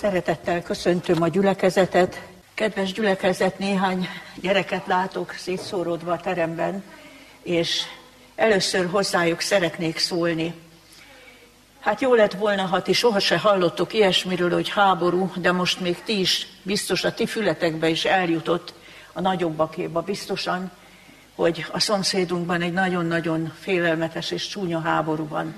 Szeretettel 0.00 0.62
köszöntöm 0.62 1.22
a 1.22 1.28
gyülekezetet. 1.28 2.22
Kedves 2.54 2.92
gyülekezet, 2.92 3.58
néhány 3.58 4.08
gyereket 4.40 4.86
látok 4.86 5.32
szétszóródva 5.32 6.12
a 6.12 6.20
teremben, 6.20 6.82
és 7.42 7.82
először 8.34 8.86
hozzájuk 8.90 9.40
szeretnék 9.40 9.98
szólni. 9.98 10.54
Hát 11.80 12.00
jó 12.00 12.14
lett 12.14 12.32
volna, 12.32 12.62
ha 12.62 12.82
ti 12.82 12.92
sohasem 12.92 13.38
hallottok 13.38 13.92
ilyesmiről, 13.92 14.50
hogy 14.50 14.68
háború, 14.68 15.32
de 15.36 15.52
most 15.52 15.80
még 15.80 16.02
ti 16.02 16.18
is 16.18 16.46
biztos 16.62 17.04
a 17.04 17.14
ti 17.14 17.26
fületekbe 17.26 17.88
is 17.88 18.04
eljutott 18.04 18.74
a 19.12 19.20
nagyobbakéba 19.20 20.00
biztosan, 20.00 20.70
hogy 21.34 21.66
a 21.72 21.80
szomszédunkban 21.80 22.62
egy 22.62 22.72
nagyon-nagyon 22.72 23.52
félelmetes 23.60 24.30
és 24.30 24.46
csúnya 24.46 24.80
háború 24.80 25.28
van. 25.28 25.54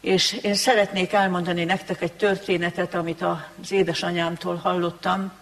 És 0.00 0.32
én 0.42 0.54
szeretnék 0.54 1.12
elmondani 1.12 1.64
nektek 1.64 2.02
egy 2.02 2.12
történetet, 2.12 2.94
amit 2.94 3.22
az 3.22 3.72
édesanyámtól 3.72 4.56
hallottam 4.56 5.32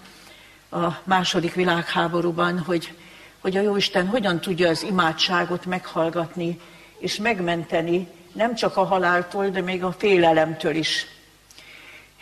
a 0.70 0.87
második 1.05 1.55
világháborúban, 1.55 2.59
hogy, 2.59 2.92
hogy 3.41 3.56
a 3.56 3.60
Jóisten 3.60 4.06
hogyan 4.06 4.41
tudja 4.41 4.68
az 4.68 4.82
imádságot 4.82 5.66
meghallgatni 5.66 6.60
és 6.98 7.16
megmenteni 7.16 8.09
nem 8.32 8.55
csak 8.55 8.77
a 8.77 8.84
haláltól, 8.84 9.48
de 9.48 9.60
még 9.60 9.84
a 9.84 9.95
félelemtől 9.98 10.74
is. 10.74 11.06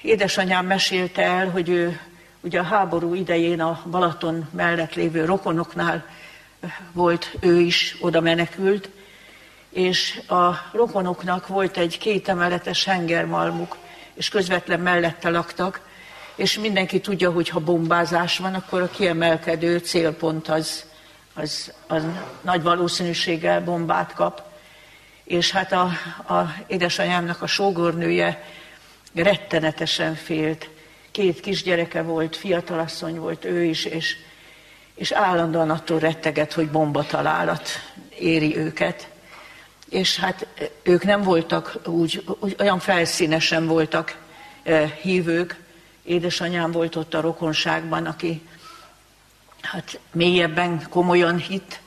Édesanyám 0.01 0.66
mesélte 0.66 1.23
el, 1.23 1.51
hogy 1.51 1.68
ő 1.68 2.01
ugye 2.41 2.59
a 2.60 2.62
háború 2.62 3.15
idején 3.15 3.60
a 3.60 3.82
Balaton 3.91 4.48
mellett 4.52 4.95
lévő 4.95 5.24
rokonoknál 5.24 6.07
volt 6.93 7.37
ő 7.41 7.60
is, 7.60 7.96
oda 8.01 8.21
menekült, 8.21 8.88
és 9.77 10.21
a 10.29 10.53
rokonoknak 10.73 11.47
volt 11.47 11.77
egy 11.77 11.98
kétemeletes 11.98 12.85
hengermalmuk, 12.85 13.77
és 14.15 14.29
közvetlen 14.29 14.80
mellette 14.80 15.30
laktak, 15.30 15.80
és 16.35 16.59
mindenki 16.59 17.01
tudja, 17.01 17.30
hogy 17.30 17.49
ha 17.49 17.61
bombázás 17.61 18.39
van, 18.39 18.55
akkor 18.55 18.83
a 18.83 18.91
kiemelkedő 18.91 19.79
célpont 19.79 20.49
az, 20.49 20.85
az, 21.35 21.73
az 21.87 22.02
nagy 22.41 22.63
valószínűséggel 22.63 23.65
bombát 23.65 24.13
kap. 24.13 24.43
És 25.24 25.51
hát 25.51 25.73
a, 25.73 25.90
a 26.35 26.55
édesanyámnak 26.66 27.43
a 27.43 27.46
sógornője 27.46 28.45
rettenetesen 29.15 30.15
félt. 30.15 30.68
Két 31.11 31.40
kisgyereke 31.40 32.02
volt, 32.02 32.37
fiatalasszony 32.37 33.18
volt 33.18 33.45
ő 33.45 33.65
is, 33.65 33.85
és, 33.85 34.16
és 34.95 35.13
állandóan 35.13 35.71
attól 35.71 35.99
retteget, 35.99 36.52
hogy 36.52 36.71
bombatalálat 36.71 37.68
éri 38.18 38.57
őket 38.57 39.15
és 39.88 40.16
hát 40.16 40.46
ők 40.82 41.04
nem 41.04 41.23
voltak 41.23 41.79
úgy, 41.84 42.24
úgy 42.40 42.56
olyan 42.59 42.79
felszínesen 42.79 43.66
voltak 43.66 44.16
hívők. 45.02 45.65
Édesanyám 46.02 46.70
volt 46.70 46.96
ott 46.96 47.15
a 47.15 47.20
rokonságban, 47.20 48.06
aki 48.06 48.43
hát 49.60 49.98
mélyebben 50.12 50.87
komolyan 50.88 51.38
hitt, 51.38 51.80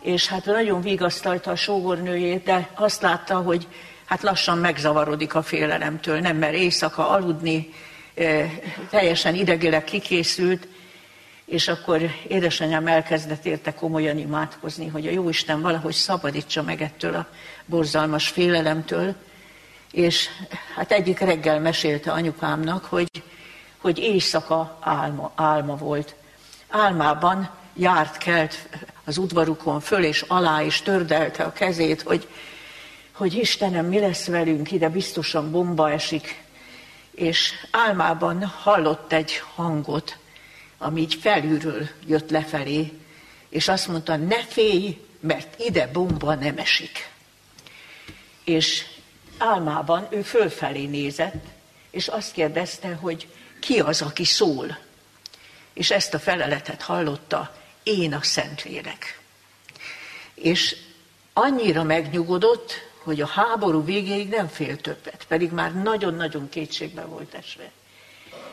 és 0.00 0.26
hát 0.26 0.44
nagyon 0.44 0.80
vigasztalta 0.80 1.50
a 1.50 1.56
sógornőjét, 1.56 2.44
de 2.44 2.68
azt 2.74 3.02
látta, 3.02 3.36
hogy 3.36 3.66
hát 4.04 4.22
lassan 4.22 4.58
megzavarodik 4.58 5.34
a 5.34 5.42
félelemtől, 5.42 6.20
nem 6.20 6.36
mer 6.36 6.54
éjszaka 6.54 7.08
aludni, 7.08 7.72
teljesen 8.90 9.34
idegileg 9.34 9.84
kikészült, 9.84 10.66
és 11.48 11.68
akkor 11.68 12.00
édesanyám 12.28 12.86
elkezdett 12.86 13.44
érte 13.44 13.74
komolyan 13.74 14.18
imádkozni, 14.18 14.86
hogy 14.86 15.06
a 15.06 15.10
Jóisten 15.10 15.60
valahogy 15.60 15.92
szabadítsa 15.92 16.62
meg 16.62 16.82
ettől 16.82 17.14
a 17.14 17.26
borzalmas 17.66 18.28
félelemtől, 18.28 19.14
és 19.92 20.28
hát 20.74 20.92
egyik 20.92 21.18
reggel 21.18 21.60
mesélte 21.60 22.12
anyukámnak, 22.12 22.84
hogy, 22.84 23.22
hogy 23.78 23.98
éjszaka 23.98 24.78
álma, 24.80 25.32
álma 25.34 25.76
volt. 25.76 26.14
Álmában 26.68 27.50
járt 27.74 28.18
kelt 28.18 28.68
az 29.04 29.18
udvarukon 29.18 29.80
föl 29.80 30.04
és 30.04 30.24
alá, 30.28 30.62
és 30.62 30.82
tördelte 30.82 31.42
a 31.44 31.52
kezét, 31.52 32.02
hogy, 32.02 32.28
hogy 33.12 33.34
Istenem, 33.34 33.86
mi 33.86 33.98
lesz 33.98 34.26
velünk, 34.26 34.72
ide 34.72 34.88
biztosan 34.88 35.50
bomba 35.50 35.90
esik. 35.90 36.44
És 37.10 37.52
álmában 37.70 38.44
hallott 38.44 39.12
egy 39.12 39.42
hangot, 39.54 40.18
ami 40.78 41.00
így 41.00 41.14
felülről 41.14 41.88
jött 42.06 42.30
lefelé, 42.30 42.92
és 43.48 43.68
azt 43.68 43.88
mondta, 43.88 44.16
ne 44.16 44.44
félj, 44.44 45.00
mert 45.20 45.60
ide 45.60 45.86
bomba 45.86 46.34
nem 46.34 46.58
esik. 46.58 47.10
És 48.44 48.86
álmában 49.38 50.08
ő 50.10 50.22
fölfelé 50.22 50.86
nézett, 50.86 51.44
és 51.90 52.08
azt 52.08 52.32
kérdezte, 52.32 52.94
hogy 52.94 53.28
ki 53.60 53.80
az, 53.80 54.02
aki 54.02 54.24
szól. 54.24 54.78
És 55.72 55.90
ezt 55.90 56.14
a 56.14 56.18
feleletet 56.18 56.82
hallotta, 56.82 57.56
én 57.82 58.14
a 58.14 58.22
Szentlélek. 58.22 59.20
És 60.34 60.76
annyira 61.32 61.82
megnyugodott, 61.82 62.72
hogy 63.02 63.20
a 63.20 63.26
háború 63.26 63.84
végéig 63.84 64.28
nem 64.28 64.48
fél 64.48 64.80
többet, 64.80 65.24
pedig 65.28 65.50
már 65.50 65.74
nagyon-nagyon 65.74 66.48
kétségbe 66.48 67.04
volt 67.04 67.34
esve. 67.34 67.70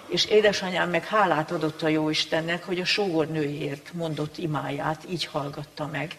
És 0.08 0.26
édesanyám 0.26 0.90
meg 0.90 1.06
hálát 1.06 1.52
adott 1.52 1.82
a 1.82 1.88
Jóistennek, 1.88 2.64
hogy 2.64 2.80
a 2.80 2.86
sógornőjért 2.86 3.94
mondott 3.94 4.38
imáját 4.38 5.04
így 5.10 5.26
hallgatta 5.26 5.88
meg, 5.88 6.18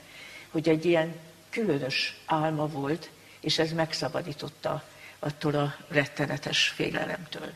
hogy 0.51 0.69
egy 0.69 0.85
ilyen 0.85 1.15
különös 1.51 2.17
álma 2.27 2.67
volt, 2.67 3.11
és 3.41 3.59
ez 3.59 3.73
megszabadította 3.73 4.83
attól 5.19 5.55
a 5.55 5.75
rettenetes 5.89 6.69
félelemtől. 6.69 7.53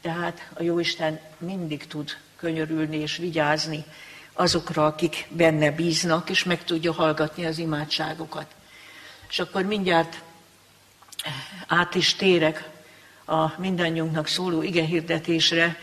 Tehát 0.00 0.50
a 0.54 0.62
Jóisten 0.62 1.20
mindig 1.38 1.86
tud 1.86 2.16
könyörülni 2.36 2.96
és 2.96 3.16
vigyázni 3.16 3.84
azokra, 4.32 4.86
akik 4.86 5.26
benne 5.30 5.70
bíznak, 5.70 6.30
és 6.30 6.44
meg 6.44 6.64
tudja 6.64 6.92
hallgatni 6.92 7.44
az 7.44 7.58
imádságokat. 7.58 8.46
És 9.28 9.38
akkor 9.38 9.62
mindjárt 9.62 10.22
át 11.66 11.94
is 11.94 12.14
térek 12.14 12.68
a 13.24 13.60
mindannyiunknak 13.60 14.26
szóló 14.26 14.62
igehirdetésre. 14.62 15.78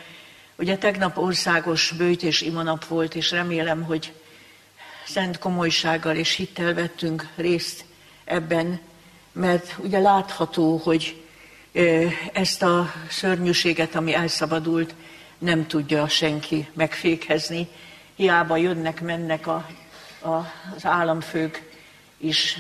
Ugye 0.56 0.78
tegnap 0.78 1.18
országos 1.18 1.94
bőjt 1.98 2.24
és 2.24 2.42
imanap 2.42 2.86
volt, 2.86 3.16
és 3.16 3.32
remélem, 3.32 3.84
hogy 3.84 4.14
szent 5.06 5.38
komolysággal 5.38 6.16
és 6.16 6.36
hittel 6.36 6.74
vettünk 6.74 7.28
részt 7.36 7.86
ebben, 8.26 8.80
mert 9.32 9.76
ugye 9.78 10.00
látható, 10.00 10.78
hogy 10.78 11.24
ezt 12.34 12.64
a 12.64 12.94
szörnyűséget, 13.10 13.96
ami 13.96 14.14
elszabadult, 14.14 14.96
nem 15.38 15.68
tudja 15.68 16.08
senki 16.08 16.68
megfékezni. 16.74 17.68
Hiába 18.16 18.58
jönnek, 18.58 19.02
mennek 19.02 19.48
a, 19.48 19.70
a, 20.22 20.36
az 20.76 20.86
államfők 20.86 21.72
is 22.18 22.58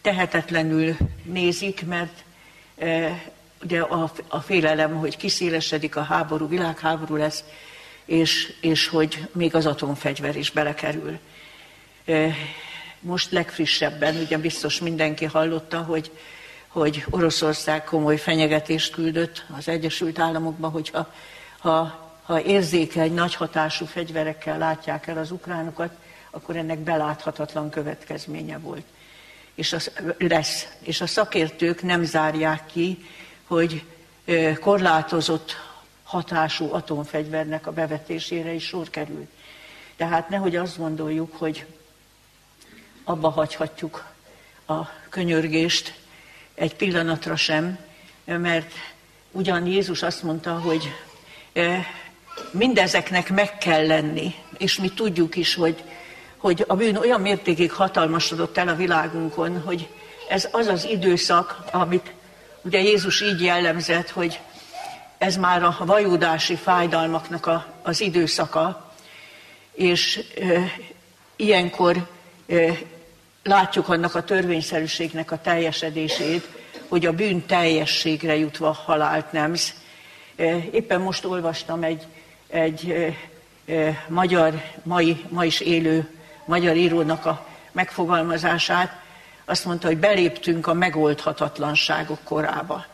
tehetetlenül 0.00 0.96
nézik, 1.22 1.86
mert 1.86 2.24
ugye 3.62 3.80
a, 3.80 4.12
a 4.28 4.40
félelem, 4.40 4.96
hogy 4.96 5.16
kiszélesedik 5.16 5.96
a 5.96 6.02
háború, 6.02 6.48
világháború 6.48 7.16
lesz, 7.16 7.44
és, 8.04 8.52
és 8.60 8.88
hogy 8.88 9.28
még 9.32 9.54
az 9.54 9.66
atomfegyver 9.66 10.36
is 10.36 10.50
belekerül. 10.50 11.18
Most 13.00 13.30
legfrissebben, 13.30 14.16
ugye 14.16 14.38
biztos 14.38 14.80
mindenki 14.80 15.24
hallotta, 15.24 15.78
hogy, 15.78 16.10
hogy 16.68 17.04
Oroszország 17.10 17.84
komoly 17.84 18.16
fenyegetést 18.16 18.92
küldött 18.92 19.44
az 19.56 19.68
Egyesült 19.68 20.18
Államokba, 20.18 20.68
hogyha 20.68 21.12
ha, 21.58 22.08
ha 22.22 22.42
érzékeny, 22.42 23.14
nagy 23.14 23.34
hatású 23.34 23.84
fegyverekkel 23.84 24.58
látják 24.58 25.06
el 25.06 25.18
az 25.18 25.30
ukránokat, 25.30 25.92
akkor 26.30 26.56
ennek 26.56 26.78
beláthatatlan 26.78 27.70
következménye 27.70 28.58
volt. 28.58 28.84
És 29.54 29.72
az 29.72 29.90
lesz. 30.18 30.66
És 30.80 31.00
a 31.00 31.06
szakértők 31.06 31.82
nem 31.82 32.04
zárják 32.04 32.66
ki, 32.66 32.98
hogy 33.50 33.84
korlátozott 34.60 35.56
hatású 36.02 36.72
atomfegyvernek 36.72 37.66
a 37.66 37.72
bevetésére 37.72 38.52
is 38.52 38.66
sor 38.66 38.90
kerül. 38.90 39.28
Tehát 39.96 40.28
nehogy 40.28 40.56
azt 40.56 40.78
gondoljuk, 40.78 41.36
hogy 41.36 41.66
abba 43.04 43.28
hagyhatjuk 43.28 44.04
a 44.66 44.74
könyörgést 45.08 45.94
egy 46.54 46.74
pillanatra 46.74 47.36
sem, 47.36 47.78
mert 48.24 48.72
ugyan 49.30 49.66
Jézus 49.66 50.02
azt 50.02 50.22
mondta, 50.22 50.58
hogy 50.58 50.92
mindezeknek 52.50 53.30
meg 53.30 53.58
kell 53.58 53.86
lenni, 53.86 54.34
és 54.58 54.78
mi 54.78 54.88
tudjuk 54.88 55.36
is, 55.36 55.54
hogy, 55.54 55.84
hogy 56.36 56.64
a 56.66 56.76
bűn 56.76 56.96
olyan 56.96 57.20
mértékig 57.20 57.72
hatalmasodott 57.72 58.58
el 58.58 58.68
a 58.68 58.76
világunkon, 58.76 59.60
hogy 59.60 59.88
ez 60.28 60.48
az 60.52 60.66
az 60.66 60.84
időszak, 60.84 61.64
amit 61.70 62.12
Ugye 62.62 62.80
Jézus 62.80 63.20
így 63.20 63.42
jellemzett, 63.42 64.10
hogy 64.10 64.40
ez 65.18 65.36
már 65.36 65.62
a 65.62 65.76
vajódási 65.78 66.56
fájdalmaknak 66.56 67.46
a, 67.46 67.66
az 67.82 68.00
időszaka, 68.00 68.92
és 69.72 70.24
e, 70.40 70.72
ilyenkor 71.36 72.06
e, 72.48 72.78
látjuk 73.42 73.88
annak 73.88 74.14
a 74.14 74.24
törvényszerűségnek 74.24 75.30
a 75.30 75.40
teljesedését, 75.40 76.48
hogy 76.88 77.06
a 77.06 77.12
bűn 77.12 77.46
teljességre 77.46 78.36
jutva 78.36 78.72
halált 78.72 79.32
nemz, 79.32 79.74
Éppen 80.70 81.00
most 81.00 81.24
olvastam 81.24 81.82
egy, 81.82 82.06
egy 82.48 83.14
magyar, 84.08 84.62
mai, 84.82 85.24
ma 85.28 85.44
is 85.44 85.60
élő 85.60 86.08
magyar 86.44 86.76
írónak 86.76 87.26
a 87.26 87.46
megfogalmazását, 87.72 89.02
azt 89.50 89.64
mondta, 89.64 89.86
hogy 89.86 89.98
beléptünk 89.98 90.66
a 90.66 90.74
megoldhatatlanságok 90.74 92.18
korába. 92.24 92.84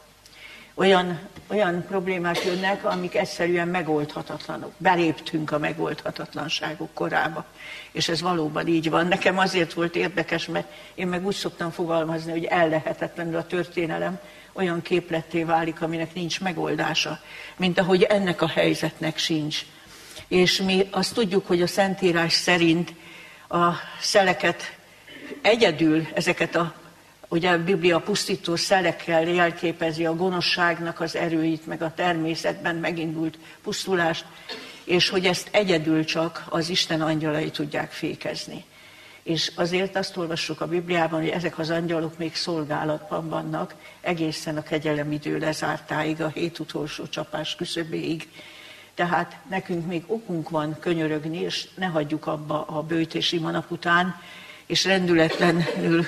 Olyan, 0.74 1.18
olyan 1.46 1.84
problémák 1.88 2.44
jönnek, 2.44 2.84
amik 2.84 3.14
egyszerűen 3.14 3.68
megoldhatatlanok. 3.68 4.72
Beléptünk 4.76 5.50
a 5.50 5.58
megoldhatatlanságok 5.58 6.94
korába. 6.94 7.44
És 7.92 8.08
ez 8.08 8.20
valóban 8.20 8.66
így 8.66 8.90
van. 8.90 9.06
Nekem 9.06 9.38
azért 9.38 9.72
volt 9.72 9.96
érdekes, 9.96 10.46
mert 10.46 10.66
én 10.94 11.06
meg 11.06 11.26
úgy 11.26 11.34
szoktam 11.34 11.70
fogalmazni, 11.70 12.30
hogy 12.30 12.44
ellehetetlenül 12.44 13.36
a 13.36 13.46
történelem 13.46 14.18
olyan 14.52 14.82
képletté 14.82 15.44
válik, 15.44 15.82
aminek 15.82 16.14
nincs 16.14 16.40
megoldása, 16.40 17.20
mint 17.56 17.78
ahogy 17.78 18.02
ennek 18.02 18.42
a 18.42 18.48
helyzetnek 18.48 19.18
sincs. 19.18 19.66
És 20.28 20.62
mi 20.62 20.88
azt 20.90 21.14
tudjuk, 21.14 21.46
hogy 21.46 21.62
a 21.62 21.66
Szentírás 21.66 22.32
szerint 22.32 22.92
a 23.48 23.72
szeleket 24.00 24.76
egyedül, 25.42 26.06
ezeket 26.14 26.56
a 26.56 26.74
Ugye 27.28 27.50
a 27.50 27.64
Biblia 27.64 28.00
pusztító 28.00 28.56
szelekkel 28.56 29.28
jelképezi 29.28 30.06
a 30.06 30.16
gonoszságnak 30.16 31.00
az 31.00 31.16
erőit, 31.16 31.66
meg 31.66 31.82
a 31.82 31.92
természetben 31.94 32.76
megindult 32.76 33.38
pusztulást, 33.62 34.24
és 34.84 35.08
hogy 35.08 35.26
ezt 35.26 35.48
egyedül 35.50 36.04
csak 36.04 36.44
az 36.48 36.68
Isten 36.68 37.00
angyalai 37.00 37.50
tudják 37.50 37.90
fékezni. 37.90 38.64
És 39.22 39.52
azért 39.54 39.96
azt 39.96 40.16
olvassuk 40.16 40.60
a 40.60 40.66
Bibliában, 40.66 41.20
hogy 41.20 41.28
ezek 41.28 41.58
az 41.58 41.70
angyalok 41.70 42.18
még 42.18 42.34
szolgálatban 42.34 43.28
vannak, 43.28 43.74
egészen 44.00 44.56
a 44.56 44.62
kegyelem 44.62 45.12
idő 45.12 45.38
lezártáig, 45.38 46.22
a 46.22 46.28
hét 46.28 46.58
utolsó 46.58 47.06
csapás 47.06 47.54
küszöbéig. 47.54 48.28
Tehát 48.94 49.36
nekünk 49.50 49.86
még 49.86 50.02
okunk 50.06 50.50
van 50.50 50.76
könyörögni, 50.80 51.40
és 51.40 51.68
ne 51.74 51.86
hagyjuk 51.86 52.26
abba 52.26 52.64
a 52.64 52.82
bőtési 52.82 53.38
manap 53.38 53.70
után, 53.70 54.20
és 54.66 54.84
rendületlenül 54.84 56.06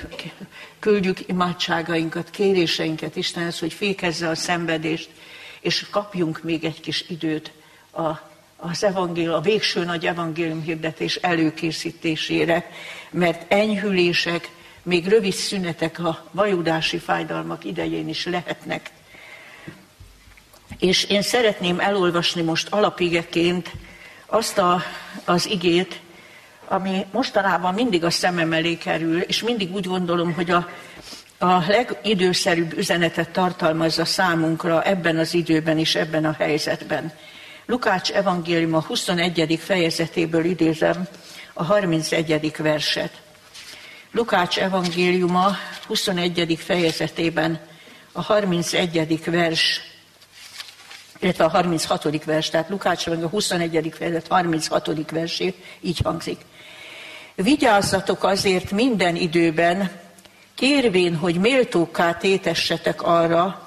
küldjük 0.78 1.28
imádságainkat, 1.28 2.30
kéréseinket 2.30 3.16
Istenhez, 3.16 3.58
hogy 3.58 3.72
fékezze 3.72 4.28
a 4.28 4.34
szenvedést, 4.34 5.10
és 5.60 5.86
kapjunk 5.90 6.42
még 6.42 6.64
egy 6.64 6.80
kis 6.80 7.04
időt 7.08 7.52
a, 7.90 8.08
az 8.56 8.84
evangél, 8.84 9.32
a 9.32 9.40
végső 9.40 9.84
nagy 9.84 10.06
evangélium 10.06 10.62
hirdetés 10.62 11.16
előkészítésére, 11.16 12.70
mert 13.10 13.52
enyhülések, 13.52 14.48
még 14.82 15.06
rövid 15.06 15.32
szünetek 15.32 15.98
a 15.98 16.26
vajudási 16.30 16.98
fájdalmak 16.98 17.64
idején 17.64 18.08
is 18.08 18.26
lehetnek. 18.26 18.90
És 20.78 21.04
én 21.04 21.22
szeretném 21.22 21.80
elolvasni 21.80 22.42
most 22.42 22.68
alapigeként 22.68 23.70
azt 24.26 24.58
a, 24.58 24.82
az 25.24 25.46
igét, 25.46 26.00
ami 26.68 27.06
mostanában 27.12 27.74
mindig 27.74 28.04
a 28.04 28.10
szemem 28.10 28.52
elé 28.52 28.76
kerül, 28.76 29.20
és 29.20 29.42
mindig 29.42 29.74
úgy 29.74 29.86
gondolom, 29.86 30.32
hogy 30.32 30.50
a, 30.50 30.68
a 31.38 31.64
legidőszerűbb 31.66 32.78
üzenetet 32.78 33.30
tartalmazza 33.30 34.04
számunkra 34.04 34.82
ebben 34.82 35.18
az 35.18 35.34
időben 35.34 35.78
és 35.78 35.94
ebben 35.94 36.24
a 36.24 36.34
helyzetben. 36.38 37.12
Lukács 37.66 38.10
evangélium 38.10 38.74
a 38.74 38.80
21. 38.80 39.58
fejezetéből 39.62 40.44
idézem 40.44 41.08
a 41.52 41.64
31. 41.64 42.52
verset. 42.56 43.12
Lukács 44.12 44.58
evangéliuma 44.58 45.56
21. 45.86 46.58
fejezetében 46.64 47.60
a 48.12 48.22
31. 48.22 49.24
vers, 49.24 49.80
illetve 51.18 51.44
a 51.44 51.48
36. 51.48 52.24
vers, 52.24 52.50
tehát 52.50 52.68
Lukács 52.68 53.06
a 53.06 53.28
21. 53.28 53.92
fejezet 53.96 54.26
36. 54.28 55.10
versét 55.10 55.64
így 55.80 55.98
hangzik. 56.04 56.40
Vigyázzatok 57.34 58.24
azért 58.24 58.70
minden 58.70 59.16
időben, 59.16 59.90
kérvén, 60.54 61.16
hogy 61.16 61.34
méltókká 61.40 62.14
tétessetek 62.14 63.02
arra, 63.02 63.62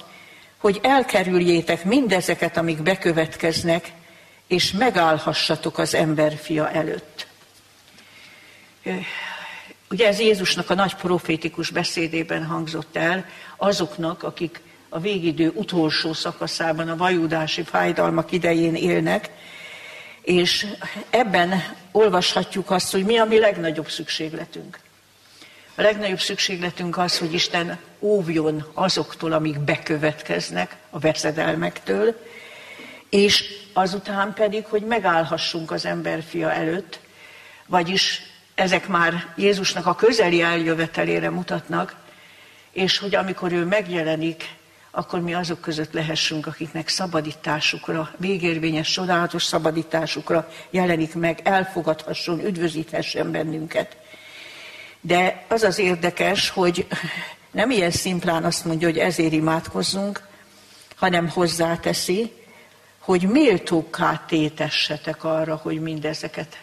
hogy 0.57 0.79
elkerüljétek 0.83 1.83
mindezeket, 1.85 2.57
amik 2.57 2.81
bekövetkeznek, 2.81 3.91
és 4.47 4.71
megállhassatok 4.71 5.77
az 5.77 5.93
emberfia 5.93 6.71
előtt. 6.71 7.27
Ugye 9.89 10.07
ez 10.07 10.19
Jézusnak 10.19 10.69
a 10.69 10.73
nagy 10.73 10.95
profétikus 10.95 11.69
beszédében 11.69 12.45
hangzott 12.45 12.95
el 12.95 13.25
azoknak, 13.57 14.23
akik 14.23 14.61
a 14.93 14.99
végidő 14.99 15.51
utolsó 15.55 16.13
szakaszában, 16.13 16.89
a 16.89 16.95
vajudási 16.95 17.63
fájdalmak 17.63 18.31
idején 18.31 18.75
élnek, 18.75 19.29
és 20.21 20.67
ebben 21.09 21.63
olvashatjuk 21.91 22.71
azt, 22.71 22.91
hogy 22.91 23.05
mi 23.05 23.17
a 23.17 23.25
mi 23.25 23.39
legnagyobb 23.39 23.89
szükségletünk. 23.89 24.79
A 25.75 25.81
legnagyobb 25.81 26.19
szükségletünk 26.19 26.97
az, 26.97 27.17
hogy 27.17 27.33
Isten 27.33 27.79
óvjon 27.99 28.65
azoktól, 28.73 29.31
amik 29.31 29.59
bekövetkeznek, 29.59 30.75
a 30.89 30.99
veszedelmektől, 30.99 32.25
és 33.09 33.43
azután 33.73 34.33
pedig, 34.33 34.65
hogy 34.65 34.81
megállhassunk 34.81 35.71
az 35.71 35.85
emberfia 35.85 36.51
előtt, 36.51 36.99
vagyis 37.65 38.21
ezek 38.55 38.87
már 38.87 39.33
Jézusnak 39.35 39.85
a 39.85 39.95
közeli 39.95 40.41
eljövetelére 40.41 41.29
mutatnak, 41.29 41.95
és 42.71 42.97
hogy 42.97 43.15
amikor 43.15 43.51
ő 43.51 43.65
megjelenik, 43.65 44.59
akkor 44.91 45.19
mi 45.19 45.33
azok 45.33 45.61
között 45.61 45.91
lehessünk, 45.93 46.47
akiknek 46.47 46.87
szabadításukra, 46.87 48.11
végérvényes, 48.17 48.91
csodálatos 48.91 49.43
szabadításukra 49.43 50.49
jelenik 50.69 51.15
meg, 51.15 51.39
elfogadhasson, 51.43 52.45
üdvözíthessen 52.45 53.31
bennünket. 53.31 53.97
De 55.01 55.45
az 55.47 55.63
az 55.63 55.79
érdekes, 55.79 56.49
hogy 56.49 56.87
nem 57.51 57.71
ilyen 57.71 57.91
szimplán 57.91 58.43
azt 58.43 58.65
mondja, 58.65 58.87
hogy 58.87 58.97
ezért 58.97 59.31
imádkozzunk, 59.31 60.27
hanem 60.95 61.29
hozzáteszi, 61.29 62.31
hogy 62.99 63.29
méltókká 63.29 64.23
tétessetek 64.27 65.23
arra, 65.23 65.55
hogy 65.55 65.81
mindezeket 65.81 66.57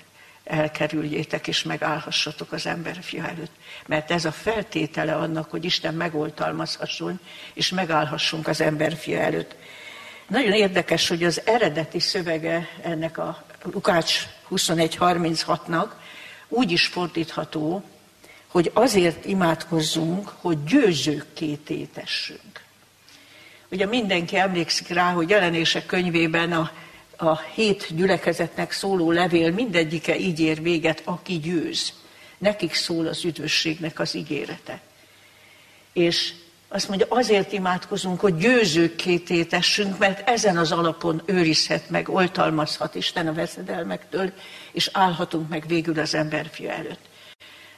elkerüljétek 0.49 1.47
és 1.47 1.62
megállhassatok 1.62 2.53
az 2.53 2.69
fia 3.00 3.25
előtt. 3.25 3.53
Mert 3.87 4.11
ez 4.11 4.25
a 4.25 4.33
feltétele 4.33 5.15
annak, 5.15 5.50
hogy 5.50 5.65
Isten 5.65 5.95
megoltalmazhasson, 5.95 7.21
és 7.55 7.71
megállhassunk 7.71 8.49
az 8.49 8.65
fia 8.99 9.19
előtt. 9.21 9.55
Nagyon 10.29 10.53
érdekes, 10.53 11.09
hogy 11.09 11.25
az 11.25 11.43
eredeti 11.45 11.99
szövege 12.00 12.69
ennek 12.83 13.19
a 13.19 13.45
Lukács 13.62 14.26
21.36-nak 14.50 15.87
úgy 16.49 16.71
is 16.71 16.87
fordítható, 16.87 17.85
hogy 18.47 18.71
azért 18.75 19.25
imádkozzunk, 19.25 20.28
hogy 20.40 20.64
győzőkké 20.64 21.55
tétessünk. 21.55 22.61
Ugye 23.71 23.87
mindenki 23.87 24.37
emlékszik 24.37 24.88
rá, 24.88 25.12
hogy 25.12 25.28
jelenések 25.28 25.87
könyvében 25.87 26.52
a 26.52 26.71
a 27.20 27.38
hét 27.38 27.94
gyülekezetnek 27.96 28.72
szóló 28.72 29.10
levél 29.10 29.52
mindegyike 29.52 30.18
így 30.18 30.40
ér 30.40 30.62
véget, 30.62 31.02
aki 31.04 31.38
győz. 31.38 31.92
Nekik 32.38 32.75
szól 32.75 33.06
az 33.06 33.25
üdvösségnek 33.25 33.98
az 33.98 34.14
ígérete. 34.14 34.80
És 35.92 36.32
azt 36.68 36.88
mondja, 36.88 37.06
azért 37.08 37.52
imádkozunk, 37.52 38.20
hogy 38.20 38.37
győzőkké 38.37 39.18
tétessünk, 39.18 39.98
mert 39.98 40.28
ezen 40.28 40.56
az 40.56 40.72
alapon 40.72 41.22
őrizhet 41.25 41.90
meg, 41.90 42.08
oltalmazhat 42.08 42.94
Isten 42.94 43.26
a 43.26 43.32
veszedelmektől, 43.32 44.32
és 44.72 44.90
állhatunk 44.92 45.48
meg 45.48 45.64
végül 45.66 45.98
az 45.98 46.14
emberfia 46.14 46.70
előtt. 46.70 47.00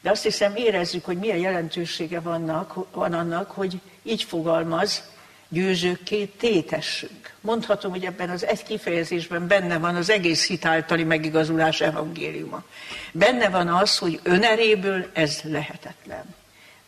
De 0.00 0.10
azt 0.10 0.22
hiszem 0.22 0.56
érezzük, 0.56 1.04
hogy 1.04 1.18
milyen 1.18 1.38
jelentősége 1.38 2.20
vannak, 2.20 2.92
van 2.92 3.12
annak, 3.12 3.50
hogy 3.50 3.80
így 4.02 4.22
fogalmaz, 4.22 5.02
győzőkké 5.50 6.24
tétessünk. 6.24 7.32
Mondhatom, 7.40 7.90
hogy 7.90 8.04
ebben 8.04 8.30
az 8.30 8.46
egy 8.46 8.62
kifejezésben 8.62 9.46
benne 9.46 9.78
van 9.78 9.96
az 9.96 10.10
egész 10.10 10.46
hitáltali 10.46 11.04
megigazulás 11.04 11.80
evangéliuma. 11.80 12.64
Benne 13.12 13.48
van 13.48 13.68
az, 13.68 13.98
hogy 13.98 14.20
öneréből 14.22 15.06
ez 15.12 15.40
lehetetlen. 15.44 16.34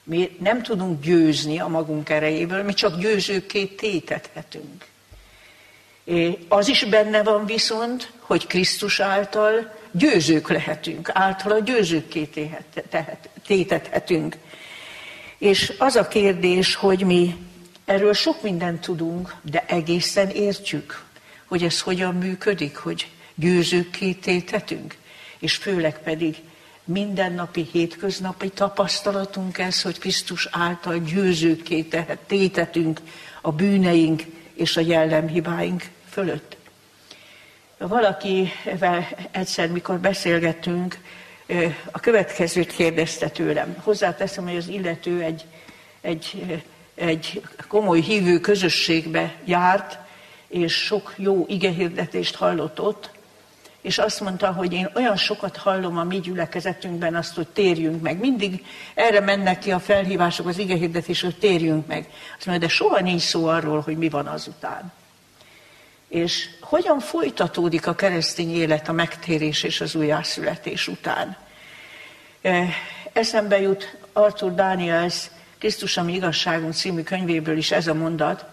Mi 0.04 0.36
nem 0.40 0.62
tudunk 0.62 1.02
győzni 1.02 1.60
a 1.60 1.68
magunk 1.68 2.08
erejéből, 2.08 2.62
mi 2.62 2.72
csak 2.72 2.98
győzőkké 2.98 3.64
tétethetünk. 3.64 4.84
Az 6.48 6.68
is 6.68 6.84
benne 6.84 7.22
van 7.22 7.46
viszont, 7.46 8.12
hogy 8.18 8.46
Krisztus 8.46 9.00
által 9.00 9.74
győzők 9.90 10.48
lehetünk, 10.48 11.10
általa 11.12 11.58
győzőkké 11.58 12.28
tétethetünk. 13.46 14.36
És 15.38 15.72
az 15.78 15.96
a 15.96 16.08
kérdés, 16.08 16.74
hogy 16.74 17.04
mi 17.04 17.36
Erről 17.92 18.12
sok 18.12 18.42
mindent 18.42 18.80
tudunk, 18.80 19.34
de 19.42 19.64
egészen 19.66 20.28
értjük, 20.28 21.04
hogy 21.46 21.62
ez 21.62 21.80
hogyan 21.80 22.14
működik, 22.14 22.76
hogy 22.76 23.10
győzőkké 23.34 24.12
tétetünk, 24.12 24.96
és 25.38 25.56
főleg 25.56 25.98
pedig 26.02 26.36
mindennapi, 26.84 27.68
hétköznapi 27.72 28.48
tapasztalatunk 28.48 29.58
ez, 29.58 29.82
hogy 29.82 29.98
Krisztus 29.98 30.48
által 30.50 30.98
győzőkké 30.98 31.86
tétetünk 32.26 33.00
a 33.40 33.52
bűneink 33.52 34.22
és 34.54 34.76
a 34.76 34.80
jellemhibáink 34.80 35.88
fölött. 36.10 36.56
Valakivel 37.78 39.08
egyszer, 39.30 39.68
mikor 39.68 39.98
beszélgettünk, 39.98 40.98
a 41.90 42.00
következőt 42.00 42.72
kérdezte 42.72 43.28
tőlem. 43.28 43.76
Hozzáteszem, 43.82 44.44
hogy 44.44 44.56
az 44.56 44.68
illető 44.68 45.22
egy, 45.22 45.44
egy, 46.00 46.62
egy 46.94 47.42
komoly 47.68 48.00
hívő 48.00 48.40
közösségbe 48.40 49.34
járt, 49.44 49.98
és 50.48 50.72
sok 50.74 51.14
jó 51.16 51.44
igehirdetést 51.48 52.34
hallott 52.34 52.80
ott, 52.80 53.10
és 53.80 53.98
azt 53.98 54.20
mondta, 54.20 54.52
hogy 54.52 54.72
én 54.72 54.90
olyan 54.94 55.16
sokat 55.16 55.56
hallom 55.56 55.98
a 55.98 56.04
mi 56.04 56.20
gyülekezetünkben 56.20 57.14
azt, 57.14 57.34
hogy 57.34 57.46
térjünk 57.46 58.02
meg. 58.02 58.18
Mindig 58.18 58.64
erre 58.94 59.20
mennek 59.20 59.58
ki 59.58 59.72
a 59.72 59.78
felhívások, 59.78 60.46
az 60.46 60.58
igehirdetés, 60.58 61.20
hogy 61.20 61.38
térjünk 61.38 61.86
meg. 61.86 62.08
Azt 62.36 62.46
mondja, 62.46 62.66
de 62.66 62.72
soha 62.74 63.00
nincs 63.00 63.22
szó 63.22 63.46
arról, 63.46 63.80
hogy 63.80 63.96
mi 63.96 64.08
van 64.08 64.26
azután. 64.26 64.92
És 66.08 66.48
hogyan 66.60 66.98
folytatódik 66.98 67.86
a 67.86 67.94
keresztény 67.94 68.54
élet 68.54 68.88
a 68.88 68.92
megtérés 68.92 69.62
és 69.62 69.80
az 69.80 69.94
újjászületés 69.94 70.88
után? 70.88 71.36
Eszembe 73.12 73.60
jut 73.60 73.96
Arthur 74.12 74.54
Daniels 74.54 75.30
Krisztus, 75.62 75.96
ami 75.96 76.14
igazságunk 76.14 76.74
című 76.74 77.02
könyvéből 77.02 77.56
is 77.56 77.70
ez 77.70 77.86
a 77.86 77.94
mondat, 77.94 78.44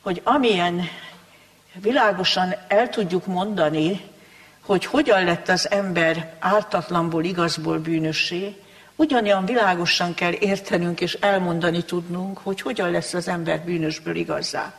hogy 0.00 0.20
amilyen 0.24 0.88
világosan 1.74 2.54
el 2.68 2.88
tudjuk 2.88 3.26
mondani, 3.26 4.00
hogy 4.60 4.84
hogyan 4.84 5.24
lett 5.24 5.48
az 5.48 5.70
ember 5.70 6.34
ártatlanból, 6.38 7.24
igazból 7.24 7.78
bűnössé, 7.78 8.56
ugyanilyen 8.96 9.44
világosan 9.44 10.14
kell 10.14 10.32
értenünk 10.32 11.00
és 11.00 11.14
elmondani 11.14 11.84
tudnunk, 11.84 12.38
hogy 12.38 12.60
hogyan 12.60 12.90
lesz 12.90 13.14
az 13.14 13.28
ember 13.28 13.64
bűnösből 13.64 14.16
igazzá. 14.16 14.74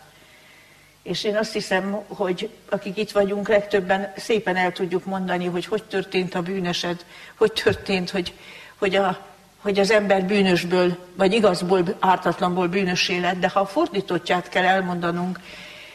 És 1.03 1.23
én 1.23 1.37
azt 1.37 1.53
hiszem, 1.53 1.91
hogy 2.07 2.49
akik 2.69 2.97
itt 2.97 3.11
vagyunk, 3.11 3.47
legtöbben 3.47 4.13
szépen 4.17 4.55
el 4.55 4.71
tudjuk 4.71 5.05
mondani, 5.05 5.45
hogy 5.45 5.65
hogy 5.65 5.83
történt 5.83 6.35
a 6.35 6.41
bűnösed, 6.41 7.05
hogy 7.35 7.51
történt, 7.51 8.09
hogy, 8.09 8.33
hogy, 8.77 8.95
a, 8.95 9.27
hogy 9.61 9.79
az 9.79 9.91
ember 9.91 10.25
bűnösből, 10.25 10.97
vagy 11.15 11.33
igazból, 11.33 11.83
ártatlanból 11.99 12.67
bűnös 12.67 13.09
lett, 13.09 13.39
de 13.39 13.49
ha 13.49 13.59
a 13.59 13.65
fordítottját 13.65 14.49
kell 14.49 14.63
elmondanunk, 14.63 15.39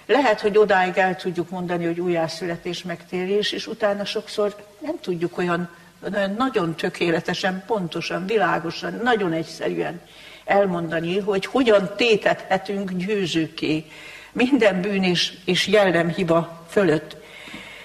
lehet, 0.07 0.41
hogy 0.41 0.59
odáig 0.59 0.97
el 0.97 1.17
tudjuk 1.17 1.51
mondani, 1.51 1.85
hogy 1.85 2.01
újjászületés, 2.01 2.83
megtérés, 2.83 3.53
és 3.53 3.67
utána 3.67 4.05
sokszor 4.05 4.55
nem 4.79 5.01
tudjuk 5.01 5.39
olyan, 5.39 5.69
olyan 6.15 6.35
nagyon 6.39 6.75
tökéletesen, 6.75 7.63
pontosan, 7.67 8.27
világosan, 8.27 9.01
nagyon 9.03 9.33
egyszerűen 9.33 10.01
elmondani, 10.45 11.19
hogy 11.19 11.47
hogyan 11.47 11.91
tétethetünk 11.97 12.93
győzőké 12.93 13.85
minden 14.33 14.81
bűn 14.81 15.03
és, 15.03 15.33
és 15.45 15.67
jellemhiba 15.67 16.67
fölött. 16.69 17.17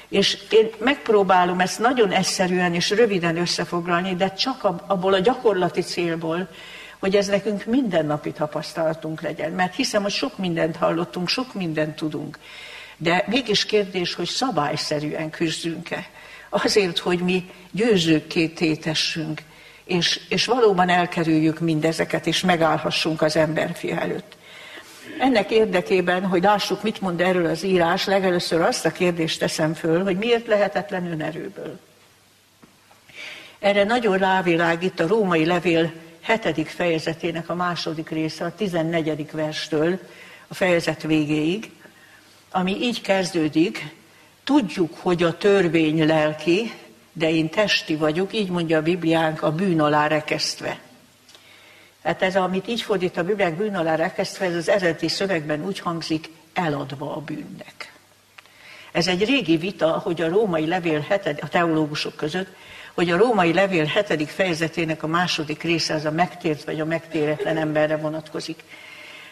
És 0.10 0.38
én 0.50 0.70
megpróbálom 0.78 1.60
ezt 1.60 1.80
nagyon 1.80 2.12
egyszerűen 2.12 2.74
és 2.74 2.90
röviden 2.90 3.38
összefoglalni, 3.38 4.16
de 4.16 4.34
csak 4.34 4.64
abból 4.88 5.14
a 5.14 5.20
gyakorlati 5.20 5.82
célból, 5.82 6.50
hogy 7.00 7.16
ez 7.16 7.28
nekünk 7.28 7.66
mindennapi 7.66 8.32
tapasztalatunk 8.32 9.22
legyen. 9.22 9.52
Mert 9.52 9.76
hiszem, 9.76 10.02
hogy 10.02 10.12
sok 10.12 10.38
mindent 10.38 10.76
hallottunk, 10.76 11.28
sok 11.28 11.54
mindent 11.54 11.96
tudunk. 11.96 12.40
De 12.98 13.24
mégis 13.28 13.66
kérdés, 13.66 14.14
hogy 14.14 14.28
szabályszerűen 14.28 15.30
küzdünk-e. 15.30 16.08
Azért, 16.50 16.98
hogy 16.98 17.20
mi 17.20 17.50
győzőkké 17.72 18.48
tétessünk, 18.48 19.42
és, 19.86 20.20
és 20.30 20.46
valóban 20.46 20.90
elkerüljük 20.90 21.60
mindezeket, 21.60 22.28
és 22.28 22.42
megállhassunk 22.42 23.22
az 23.22 23.36
emberfia 23.36 24.00
előtt. 24.00 24.38
Ennek 25.20 25.52
érdekében, 25.52 26.26
hogy 26.26 26.44
lássuk, 26.44 26.84
mit 26.84 27.02
mond 27.02 27.22
erről 27.22 27.46
az 27.46 27.64
írás, 27.64 28.06
legelőször 28.06 28.62
azt 28.62 28.86
a 28.86 28.92
kérdést 28.92 29.40
teszem 29.40 29.74
föl, 29.74 30.04
hogy 30.04 30.18
miért 30.18 30.48
lehetetlen 30.48 31.12
önerőből. 31.12 31.80
Erre 33.60 33.84
nagyon 33.84 34.18
rávilágít 34.18 35.00
a 35.00 35.08
római 35.08 35.46
levél 35.46 35.92
hetedik 36.22 36.68
fejezetének 36.68 37.50
a 37.50 37.56
második 37.56 38.10
része, 38.10 38.46
a 38.46 38.56
tizennegyedik 38.56 39.32
verstől 39.32 40.00
a 40.48 40.54
fejezet 40.54 41.02
végéig, 41.02 41.72
ami 42.52 42.82
így 42.82 43.02
kezdődik, 43.02 43.96
tudjuk, 44.44 44.96
hogy 44.98 45.24
a 45.24 45.38
törvény 45.38 46.06
lelki, 46.06 46.74
de 47.14 47.30
én 47.32 47.50
testi 47.50 47.96
vagyok, 47.96 48.34
így 48.34 48.50
mondja 48.50 48.78
a 48.78 48.82
Bibliánk, 48.82 49.42
a 49.42 49.52
bűn 49.52 49.82
alá 49.82 50.08
rekesztve. 50.08 50.80
Hát 52.04 52.22
ez, 52.22 52.36
amit 52.36 52.68
így 52.68 52.82
fordít 52.82 53.18
a 53.18 53.24
Bibliák 53.24 53.56
bűn 53.56 53.76
alá 53.76 53.96
rekesztve, 53.96 54.46
ez 54.46 54.56
az 54.56 54.70
eredeti 54.70 55.08
szövegben 55.08 55.66
úgy 55.66 55.80
hangzik, 55.80 56.30
eladva 56.54 57.16
a 57.16 57.20
bűnnek. 57.20 57.94
Ez 58.92 59.08
egy 59.08 59.26
régi 59.26 59.58
vita, 59.58 59.90
hogy 59.90 60.22
a 60.22 60.30
római 60.30 60.68
levél 60.68 61.00
heted, 61.00 61.40
a 61.42 61.48
teológusok 61.48 62.16
között, 62.16 62.48
hogy 62.94 63.10
a 63.10 63.18
római 63.18 63.54
levél 63.54 63.86
hetedik 63.86 64.28
fejezetének 64.28 65.04
a 65.04 65.08
második 65.08 65.64
része 65.64 65.94
az 65.94 66.06
a 66.06 66.12
megtért 66.12 66.64
vagy 66.64 66.80
a 66.80 66.86
megtéretlen 66.86 67.58
emberre 67.58 67.98
vonatkozik. 67.98 68.64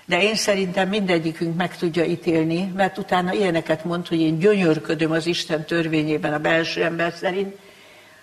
De 0.05 0.21
én 0.21 0.35
szerintem 0.35 0.89
mindegyikünk 0.89 1.55
meg 1.55 1.77
tudja 1.77 2.03
ítélni, 2.03 2.71
mert 2.75 2.97
utána 2.97 3.33
ilyeneket 3.33 3.83
mond, 3.83 4.07
hogy 4.07 4.19
én 4.19 4.39
gyönyörködöm 4.39 5.11
az 5.11 5.25
Isten 5.25 5.65
törvényében 5.65 6.33
a 6.33 6.39
belső 6.39 6.83
ember 6.83 7.13
szerint. 7.13 7.57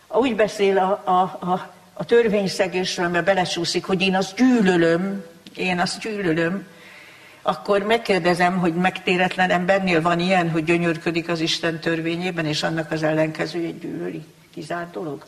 Úgy 0.09 0.35
beszél 0.35 0.79
a, 0.79 1.03
a, 1.05 1.21
a, 1.51 1.73
a 1.95 2.05
törvényszegésről, 2.05 3.09
mert 3.09 3.25
belecsúszik, 3.25 3.85
hogy 3.85 4.03
én 4.03 4.15
azt 4.15 4.37
gyűlölöm, 4.37 5.25
én 5.57 5.79
azt 5.79 6.01
gyűlölöm, 6.01 6.67
akkor 7.43 7.83
megkérdezem, 7.83 8.59
hogy 8.59 8.75
megtéretlen 8.75 9.51
embernél 9.51 10.01
van 10.01 10.21
ilyen, 10.21 10.51
hogy 10.51 10.65
gyönyörködik 10.65 11.29
az 11.29 11.41
Isten 11.41 11.81
törvényében, 11.81 12.47
és 12.47 12.63
annak 12.63 12.91
az 12.91 13.03
ellenkezőjét 13.03 13.81
gyűlöli 13.81 14.25
kizárt 14.55 14.91
dolog? 14.91 15.25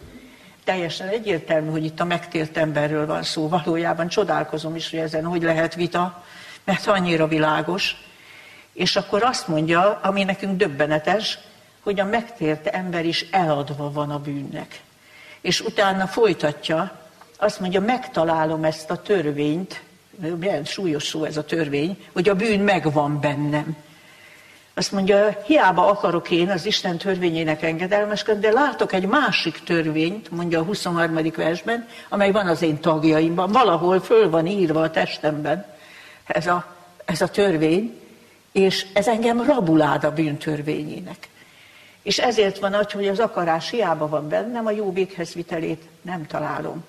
Teljesen 0.64 1.08
egyértelmű, 1.08 1.70
hogy 1.70 1.84
itt 1.84 2.00
a 2.00 2.04
megtért 2.04 2.56
emberről 2.56 3.06
van 3.06 3.22
szó. 3.22 3.48
Valójában 3.48 4.08
csodálkozom 4.08 4.76
is, 4.76 4.90
hogy 4.90 4.98
ezen 4.98 5.24
hogy 5.24 5.42
lehet 5.42 5.74
vita, 5.74 6.24
mert 6.64 6.86
annyira 6.86 7.26
világos. 7.26 7.96
És 8.72 8.96
akkor 8.96 9.22
azt 9.22 9.48
mondja, 9.48 10.00
ami 10.02 10.24
nekünk 10.24 10.56
döbbenetes, 10.56 11.38
hogy 11.82 12.00
a 12.00 12.04
megtért 12.04 12.66
ember 12.66 13.04
is 13.04 13.26
eladva 13.30 13.92
van 13.92 14.10
a 14.10 14.18
bűnnek. 14.18 14.80
És 15.46 15.60
utána 15.60 16.06
folytatja, 16.06 16.98
azt 17.38 17.60
mondja, 17.60 17.80
megtalálom 17.80 18.64
ezt 18.64 18.90
a 18.90 19.02
törvényt, 19.02 19.82
milyen 20.38 20.64
súlyos 20.64 21.02
szó 21.02 21.24
ez 21.24 21.36
a 21.36 21.44
törvény, 21.44 22.04
hogy 22.12 22.28
a 22.28 22.34
bűn 22.34 22.60
megvan 22.60 23.20
bennem. 23.20 23.76
Azt 24.74 24.92
mondja, 24.92 25.42
hiába 25.44 25.86
akarok 25.86 26.30
én 26.30 26.50
az 26.50 26.66
Isten 26.66 26.98
törvényének 26.98 27.62
engedelmeskedni, 27.62 28.40
de 28.40 28.52
látok 28.52 28.92
egy 28.92 29.06
másik 29.06 29.62
törvényt, 29.64 30.30
mondja 30.30 30.60
a 30.60 30.64
23. 30.64 31.18
versben, 31.36 31.88
amely 32.08 32.30
van 32.30 32.46
az 32.46 32.62
én 32.62 32.80
tagjaimban, 32.80 33.52
valahol 33.52 34.00
föl 34.00 34.30
van 34.30 34.46
írva 34.46 34.80
a 34.80 34.90
testemben 34.90 35.66
ez 36.24 36.46
a, 36.46 36.66
ez 37.04 37.20
a 37.20 37.28
törvény, 37.28 38.00
és 38.52 38.86
ez 38.92 39.08
engem 39.08 39.42
rabulád 39.42 40.04
a 40.04 40.12
bűntörvényének. 40.12 41.28
És 42.06 42.18
ezért 42.18 42.58
van 42.58 42.74
az, 42.74 42.92
hogy 42.92 43.08
az 43.08 43.18
akarás 43.18 43.70
hiába 43.70 44.08
van 44.08 44.28
bennem, 44.28 44.66
a 44.66 44.70
jó 44.70 44.92
véghez 44.92 45.34
vitelét 45.34 45.82
nem 46.02 46.26
találom. 46.26 46.84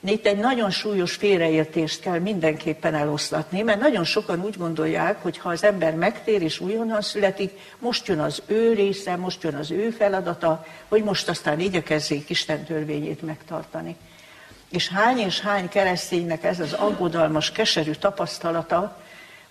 Itt 0.00 0.26
egy 0.26 0.36
nagyon 0.36 0.70
súlyos 0.70 1.14
félreértést 1.14 2.00
kell 2.00 2.18
mindenképpen 2.18 2.94
eloszlatni, 2.94 3.62
mert 3.62 3.80
nagyon 3.80 4.04
sokan 4.04 4.44
úgy 4.44 4.56
gondolják, 4.56 5.22
hogy 5.22 5.38
ha 5.38 5.48
az 5.48 5.64
ember 5.64 5.94
megtér 5.94 6.42
és 6.42 6.60
újonnan 6.60 7.00
születik, 7.00 7.58
most 7.78 8.06
jön 8.06 8.20
az 8.20 8.42
ő 8.46 8.72
része, 8.72 9.16
most 9.16 9.42
jön 9.42 9.54
az 9.54 9.70
ő 9.70 9.90
feladata, 9.90 10.66
hogy 10.88 11.02
most 11.02 11.28
aztán 11.28 11.60
igyekezzék 11.60 12.30
Isten 12.30 12.64
törvényét 12.64 13.22
megtartani. 13.22 13.96
És 14.68 14.88
hány 14.88 15.18
és 15.18 15.40
hány 15.40 15.68
kereszténynek 15.68 16.44
ez 16.44 16.60
az 16.60 16.72
aggodalmas, 16.72 17.52
keserű 17.52 17.92
tapasztalata, 17.92 19.02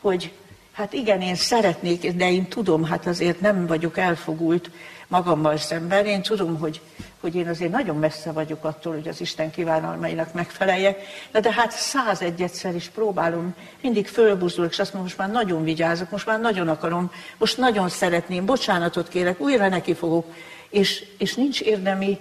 hogy 0.02 0.32
hát 0.78 0.94
igen, 0.94 1.22
én 1.22 1.36
szeretnék, 1.36 2.12
de 2.12 2.32
én 2.32 2.48
tudom, 2.48 2.84
hát 2.84 3.08
azért 3.08 3.42
nem 3.42 3.68
vagyok 3.68 3.98
elfogult 3.98 4.70
magammal 5.08 5.58
szemben. 5.58 6.06
Én 6.06 6.22
tudom, 6.22 6.60
hogy 6.60 6.82
hogy 7.20 7.36
én 7.36 7.48
azért 7.48 7.72
nagyon 7.72 7.96
messze 7.96 8.32
vagyok 8.32 8.64
attól, 8.64 8.94
hogy 8.94 9.08
az 9.08 9.22
Isten 9.22 9.52
kívánalmainak 9.52 10.34
megfeleljek, 10.34 11.06
de, 11.32 11.40
de 11.40 11.52
hát 11.52 11.72
száz 11.72 12.22
egyszer 12.22 12.76
is 12.76 12.90
próbálom, 12.90 13.56
mindig 13.82 14.08
fölbuzdulok, 14.08 14.72
és 14.72 14.80
azt 14.80 14.94
mondom, 14.94 15.12
most 15.12 15.18
már 15.18 15.32
nagyon 15.32 15.64
vigyázok, 15.64 16.10
most 16.10 16.26
már 16.26 16.40
nagyon 16.40 16.68
akarom, 16.68 17.12
most 17.38 17.58
nagyon 17.58 17.90
szeretném, 17.90 18.46
bocsánatot 18.46 19.08
kérek, 19.08 19.40
újra 19.40 19.68
neki 19.68 19.94
fogok, 19.94 20.34
és, 20.70 21.06
és 21.18 21.36
nincs 21.36 21.62
érdemi 21.62 22.18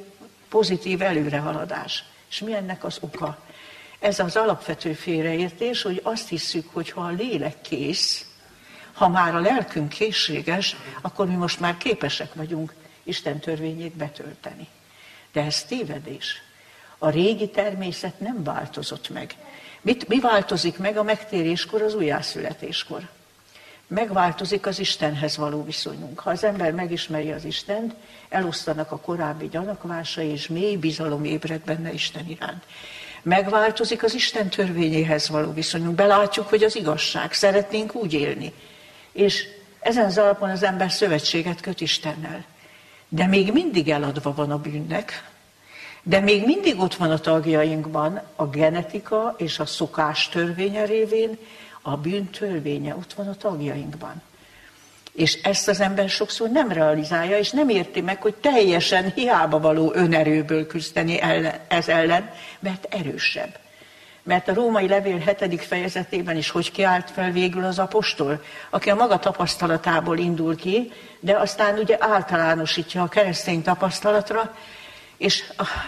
pozitív 0.48 1.02
előrehaladás. 1.02 2.04
És 2.30 2.40
mi 2.40 2.54
ennek 2.54 2.84
az 2.84 2.98
oka? 3.00 3.38
Ez 3.98 4.18
az 4.18 4.36
alapvető 4.36 4.92
félreértés, 4.92 5.82
hogy 5.82 6.00
azt 6.02 6.28
hiszük, 6.28 6.68
hogy 6.72 6.90
ha 6.90 7.00
a 7.00 7.14
lélek 7.18 7.60
kész, 7.60 8.25
ha 8.96 9.08
már 9.08 9.34
a 9.34 9.40
lelkünk 9.40 9.88
készséges, 9.88 10.76
akkor 11.00 11.26
mi 11.26 11.34
most 11.34 11.60
már 11.60 11.76
képesek 11.76 12.34
vagyunk 12.34 12.74
Isten 13.02 13.38
törvényét 13.38 13.96
betölteni. 13.96 14.66
De 15.32 15.44
ez 15.44 15.64
tévedés. 15.64 16.42
A 16.98 17.10
régi 17.10 17.48
természet 17.48 18.20
nem 18.20 18.42
változott 18.44 19.08
meg. 19.08 19.34
Mit, 19.80 20.08
mi 20.08 20.20
változik 20.20 20.78
meg 20.78 20.96
a 20.96 21.02
megtéréskor, 21.02 21.82
az 21.82 21.94
újjászületéskor? 21.94 23.08
megváltozik 23.86 24.66
az 24.66 24.78
Istenhez 24.78 25.36
való 25.36 25.64
viszonyunk. 25.64 26.20
Ha 26.20 26.30
az 26.30 26.44
ember 26.44 26.72
megismeri 26.72 27.32
az 27.32 27.44
Istent, 27.44 27.94
elosztanak 28.28 28.92
a 28.92 28.98
korábbi 28.98 29.48
gyanakvásai, 29.48 30.28
és 30.28 30.46
mély 30.46 30.76
bizalom 30.76 31.24
ébred 31.24 31.60
benne 31.60 31.92
Isten 31.92 32.28
iránt. 32.28 32.64
Megváltozik 33.22 34.02
az 34.02 34.14
Isten 34.14 34.48
törvényéhez 34.48 35.28
való 35.28 35.52
viszonyunk. 35.52 35.94
Belátjuk, 35.94 36.48
hogy 36.48 36.62
az 36.62 36.76
igazság. 36.76 37.32
Szeretnénk 37.32 37.94
úgy 37.94 38.12
élni. 38.12 38.52
És 39.16 39.48
ezen 39.80 40.04
az 40.04 40.18
alapon 40.18 40.50
az 40.50 40.62
ember 40.62 40.92
szövetséget 40.92 41.60
köt 41.60 41.80
Istennel. 41.80 42.44
De 43.08 43.26
még 43.26 43.52
mindig 43.52 43.88
eladva 43.88 44.34
van 44.34 44.50
a 44.50 44.58
bűnnek, 44.58 45.24
de 46.02 46.20
még 46.20 46.44
mindig 46.44 46.80
ott 46.80 46.94
van 46.94 47.10
a 47.10 47.18
tagjainkban 47.18 48.20
a 48.36 48.46
genetika 48.46 49.34
és 49.38 49.58
a 49.58 49.66
szokás 49.66 50.28
törvénye 50.28 50.84
révén, 50.84 51.38
a 51.82 51.96
bűn 51.96 52.30
törvénye 52.30 52.94
ott 52.94 53.12
van 53.12 53.28
a 53.28 53.36
tagjainkban. 53.36 54.22
És 55.12 55.34
ezt 55.42 55.68
az 55.68 55.80
ember 55.80 56.08
sokszor 56.08 56.48
nem 56.48 56.72
realizálja, 56.72 57.38
és 57.38 57.50
nem 57.50 57.68
érti 57.68 58.00
meg, 58.00 58.22
hogy 58.22 58.34
teljesen 58.34 59.12
hiába 59.14 59.60
való 59.60 59.92
önerőből 59.94 60.66
küzdeni 60.66 61.20
ellen, 61.20 61.54
ez 61.68 61.88
ellen, 61.88 62.30
mert 62.58 62.94
erősebb. 62.94 63.58
Mert 64.26 64.48
a 64.48 64.54
római 64.54 64.88
levél 64.88 65.18
hetedik 65.18 65.60
fejezetében 65.60 66.36
is 66.36 66.50
hogy 66.50 66.72
kiállt 66.72 67.10
fel 67.10 67.30
végül 67.30 67.64
az 67.64 67.78
apostol, 67.78 68.42
aki 68.70 68.90
a 68.90 68.94
maga 68.94 69.18
tapasztalatából 69.18 70.18
indul 70.18 70.56
ki, 70.56 70.92
de 71.20 71.36
aztán 71.36 71.78
ugye 71.78 71.96
általánosítja 72.00 73.02
a 73.02 73.08
keresztény 73.08 73.62
tapasztalatra, 73.62 74.54
és 75.16 75.44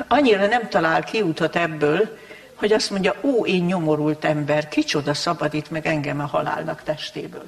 annyira 0.08 0.46
nem 0.46 0.68
talál 0.68 1.04
kiutat 1.04 1.56
ebből, 1.56 2.18
hogy 2.54 2.72
azt 2.72 2.90
mondja, 2.90 3.14
ó, 3.22 3.46
én 3.46 3.64
nyomorult 3.64 4.24
ember, 4.24 4.68
kicsoda 4.68 5.14
szabadít 5.14 5.70
meg 5.70 5.86
engem 5.86 6.20
a 6.20 6.26
halálnak 6.26 6.82
testéből. 6.82 7.44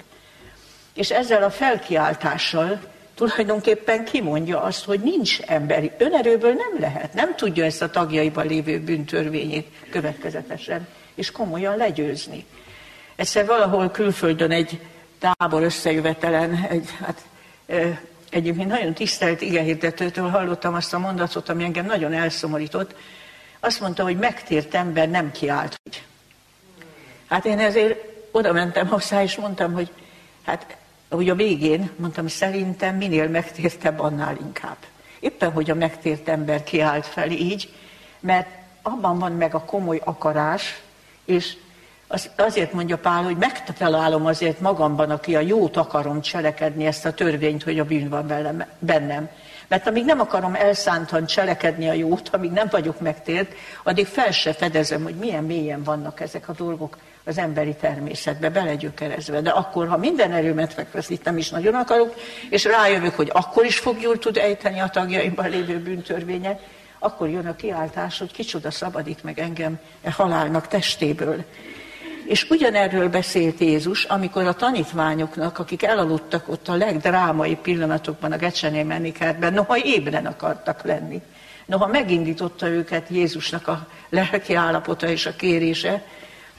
És 0.94 1.11
ezzel 1.11 1.42
a 1.42 1.50
felkiáltással 1.50 2.80
tulajdonképpen 3.28 4.04
kimondja 4.04 4.62
azt, 4.62 4.84
hogy 4.84 5.00
nincs 5.00 5.40
emberi, 5.40 5.90
önerőből 5.98 6.52
nem 6.52 6.80
lehet, 6.80 7.14
nem 7.14 7.36
tudja 7.36 7.64
ezt 7.64 7.82
a 7.82 7.90
tagjaiban 7.90 8.46
lévő 8.46 8.80
bűntörvényét 8.80 9.68
következetesen 9.90 10.88
és 11.14 11.30
komolyan 11.30 11.76
legyőzni. 11.76 12.44
Egyszer 13.16 13.46
valahol 13.46 13.90
külföldön 13.90 14.50
egy 14.50 14.80
tábor 15.18 15.62
összejövetelen, 15.62 16.66
egy, 16.70 16.88
hát, 17.04 17.24
egyébként 18.30 18.68
nagyon 18.68 18.94
tisztelt 18.94 19.40
igehirdetőtől 19.40 20.28
hallottam 20.28 20.74
azt 20.74 20.94
a 20.94 20.98
mondatot, 20.98 21.48
ami 21.48 21.64
engem 21.64 21.86
nagyon 21.86 22.12
elszomorított. 22.12 22.94
Azt 23.60 23.80
mondta, 23.80 24.02
hogy 24.02 24.16
megtért 24.16 24.74
ember 24.74 25.08
nem 25.08 25.30
kiált. 25.30 25.80
Hát 27.28 27.44
én 27.44 27.58
ezért 27.58 28.04
oda 28.30 28.52
mentem 28.52 28.86
hozzá, 28.86 29.22
és 29.22 29.36
mondtam, 29.36 29.72
hogy 29.72 29.90
hát 30.44 30.76
ahogy 31.10 31.28
a 31.28 31.34
végén 31.34 31.90
mondtam, 31.96 32.26
szerintem 32.26 32.96
minél 32.96 33.28
megtértebb, 33.28 34.00
annál 34.00 34.36
inkább. 34.40 34.76
Éppen, 35.20 35.52
hogy 35.52 35.70
a 35.70 35.74
megtért 35.74 36.28
ember 36.28 36.62
kiállt 36.62 37.06
fel 37.06 37.30
így, 37.30 37.72
mert 38.20 38.48
abban 38.82 39.18
van 39.18 39.32
meg 39.32 39.54
a 39.54 39.64
komoly 39.64 40.00
akarás, 40.04 40.82
és 41.24 41.56
az, 42.06 42.30
azért 42.36 42.72
mondja 42.72 42.98
Pál, 42.98 43.22
hogy 43.22 43.36
megtalálom 43.36 44.26
azért 44.26 44.60
magamban, 44.60 45.10
aki 45.10 45.36
a 45.36 45.40
jót 45.40 45.76
akarom 45.76 46.20
cselekedni, 46.20 46.86
ezt 46.86 47.04
a 47.04 47.14
törvényt, 47.14 47.62
hogy 47.62 47.78
a 47.78 47.84
bűn 47.84 48.08
van 48.08 48.32
bennem. 48.78 49.28
Mert 49.70 49.86
amíg 49.86 50.04
nem 50.04 50.20
akarom 50.20 50.54
elszántan 50.54 51.26
cselekedni 51.26 51.88
a 51.88 51.92
jót, 51.92 52.28
amíg 52.32 52.50
nem 52.50 52.68
vagyok 52.70 53.00
megtért, 53.00 53.52
addig 53.82 54.06
fel 54.06 54.30
se 54.30 54.52
fedezem, 54.52 55.02
hogy 55.02 55.14
milyen 55.14 55.44
mélyen 55.44 55.82
vannak 55.82 56.20
ezek 56.20 56.48
a 56.48 56.52
dolgok 56.52 56.96
az 57.24 57.38
emberi 57.38 57.74
természetbe 57.74 58.50
belegyökerezve. 58.50 59.40
De 59.40 59.50
akkor, 59.50 59.88
ha 59.88 59.96
minden 59.96 60.32
erőmet 60.32 60.76
megfeszítem 60.76 61.36
is 61.36 61.50
nagyon 61.50 61.74
akarok, 61.74 62.14
és 62.48 62.64
rájövök, 62.64 63.14
hogy 63.14 63.30
akkor 63.32 63.64
is 63.64 63.78
fog 63.78 64.00
jól 64.00 64.18
tud 64.18 64.36
ejteni 64.36 64.80
a 64.80 64.88
tagjaimban 64.88 65.48
lévő 65.48 65.78
bűntörvénye, 65.78 66.58
akkor 66.98 67.28
jön 67.28 67.47
a 67.47 67.56
kiáltás, 67.56 68.18
hogy 68.18 68.32
kicsoda 68.32 68.71
szabadít 68.71 69.23
meg 69.23 69.38
engem 69.38 69.78
e 70.02 70.10
halálnak 70.10 70.66
testéből. 70.66 71.45
És 72.25 72.50
ugyanerről 72.50 73.09
beszélt 73.09 73.61
Jézus, 73.61 74.04
amikor 74.04 74.47
a 74.47 74.54
tanítványoknak, 74.54 75.59
akik 75.59 75.83
elaludtak 75.83 76.49
ott 76.49 76.69
a 76.69 76.75
legdrámai 76.75 77.56
pillanatokban 77.56 78.33
a 78.33 78.37
Gecsené 78.37 78.83
menikertben, 78.83 79.52
noha 79.52 79.78
ébren 79.78 80.26
akartak 80.26 80.85
lenni. 80.85 81.23
Noha 81.67 81.87
megindította 81.87 82.69
őket 82.69 83.09
Jézusnak 83.09 83.69
a 83.69 83.87
lelki 84.09 84.54
állapota 84.54 85.09
és 85.09 85.26
a 85.26 85.37
kérése, 85.37 86.02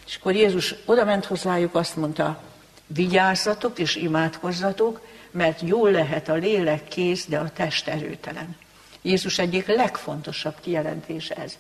és 0.07 0.15
akkor 0.15 0.35
Jézus 0.35 0.75
oda 0.85 1.05
ment 1.05 1.25
hozzájuk, 1.25 1.75
azt 1.75 1.95
mondta, 1.95 2.41
vigyázzatok 2.87 3.79
és 3.79 3.95
imádkozzatok, 3.95 5.01
mert 5.31 5.61
jól 5.61 5.91
lehet 5.91 6.29
a 6.29 6.33
lélek 6.33 6.87
kész, 6.87 7.25
de 7.25 7.37
a 7.37 7.49
test 7.49 7.87
erőtelen. 7.87 8.55
Jézus 9.01 9.39
egyik 9.39 9.67
legfontosabb 9.67 10.55
kijelentése 10.61 11.35
ez. 11.35 11.57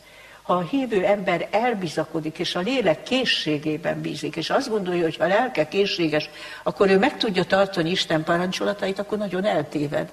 Ha 0.51 0.57
a 0.57 0.61
hívő 0.61 1.05
ember 1.05 1.47
elbizakodik, 1.51 2.39
és 2.39 2.55
a 2.55 2.59
lélek 2.59 3.03
készségében 3.03 4.01
bízik, 4.01 4.35
és 4.35 4.49
azt 4.49 4.69
gondolja, 4.69 5.03
hogy 5.03 5.17
ha 5.17 5.23
a 5.23 5.27
lelke 5.27 5.67
készséges, 5.67 6.29
akkor 6.63 6.89
ő 6.89 6.97
meg 6.97 7.17
tudja 7.17 7.43
tartani 7.43 7.89
Isten 7.89 8.23
parancsolatait, 8.23 8.99
akkor 8.99 9.17
nagyon 9.17 9.45
eltéved. 9.45 10.11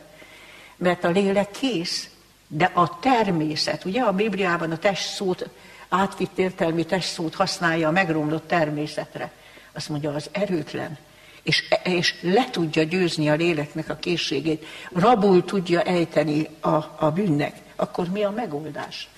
Mert 0.77 1.05
a 1.05 1.09
lélek 1.09 1.51
kész, 1.51 2.09
de 2.49 2.71
a 2.75 2.99
természet, 2.99 3.85
ugye 3.85 4.01
a 4.01 4.13
Bibliában 4.13 4.71
a 4.71 4.79
test 4.79 5.15
szót 5.15 5.49
átvitt 5.89 6.39
értelmi 6.39 6.85
testszót 6.85 7.35
használja 7.35 7.89
a 7.89 7.93
megromlott 7.93 8.49
természetre. 8.49 9.31
Azt 9.73 9.89
mondja, 9.89 10.15
az 10.15 10.29
erőtlen, 10.33 10.99
és, 11.43 11.65
és 11.85 12.15
le 12.21 12.51
tudja 12.51 12.83
győzni 12.83 13.29
a 13.29 13.35
léleknek 13.35 13.89
a 13.89 13.97
készségét, 13.97 14.67
rabul 14.93 15.45
tudja 15.45 15.83
ejteni 15.83 16.49
a, 16.61 16.75
a 16.99 17.11
bűnnek, 17.15 17.57
akkor 17.77 18.09
mi 18.09 18.23
a 18.23 18.31
megoldás? 18.31 19.09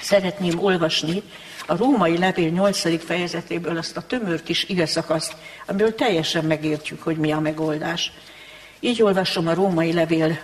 Szeretném 0.00 0.58
olvasni 0.58 1.22
a 1.66 1.76
római 1.76 2.18
levél 2.18 2.48
8. 2.48 3.04
fejezetéből 3.04 3.76
azt 3.76 3.96
a 3.96 4.06
tömör 4.06 4.42
kis 4.42 4.64
igazakaszt, 4.68 5.36
amiből 5.66 5.94
teljesen 5.94 6.44
megértjük, 6.44 7.02
hogy 7.02 7.16
mi 7.16 7.32
a 7.32 7.40
megoldás. 7.40 8.12
Így 8.80 9.02
olvasom 9.02 9.48
a 9.48 9.54
római 9.54 9.92
levél 9.92 10.38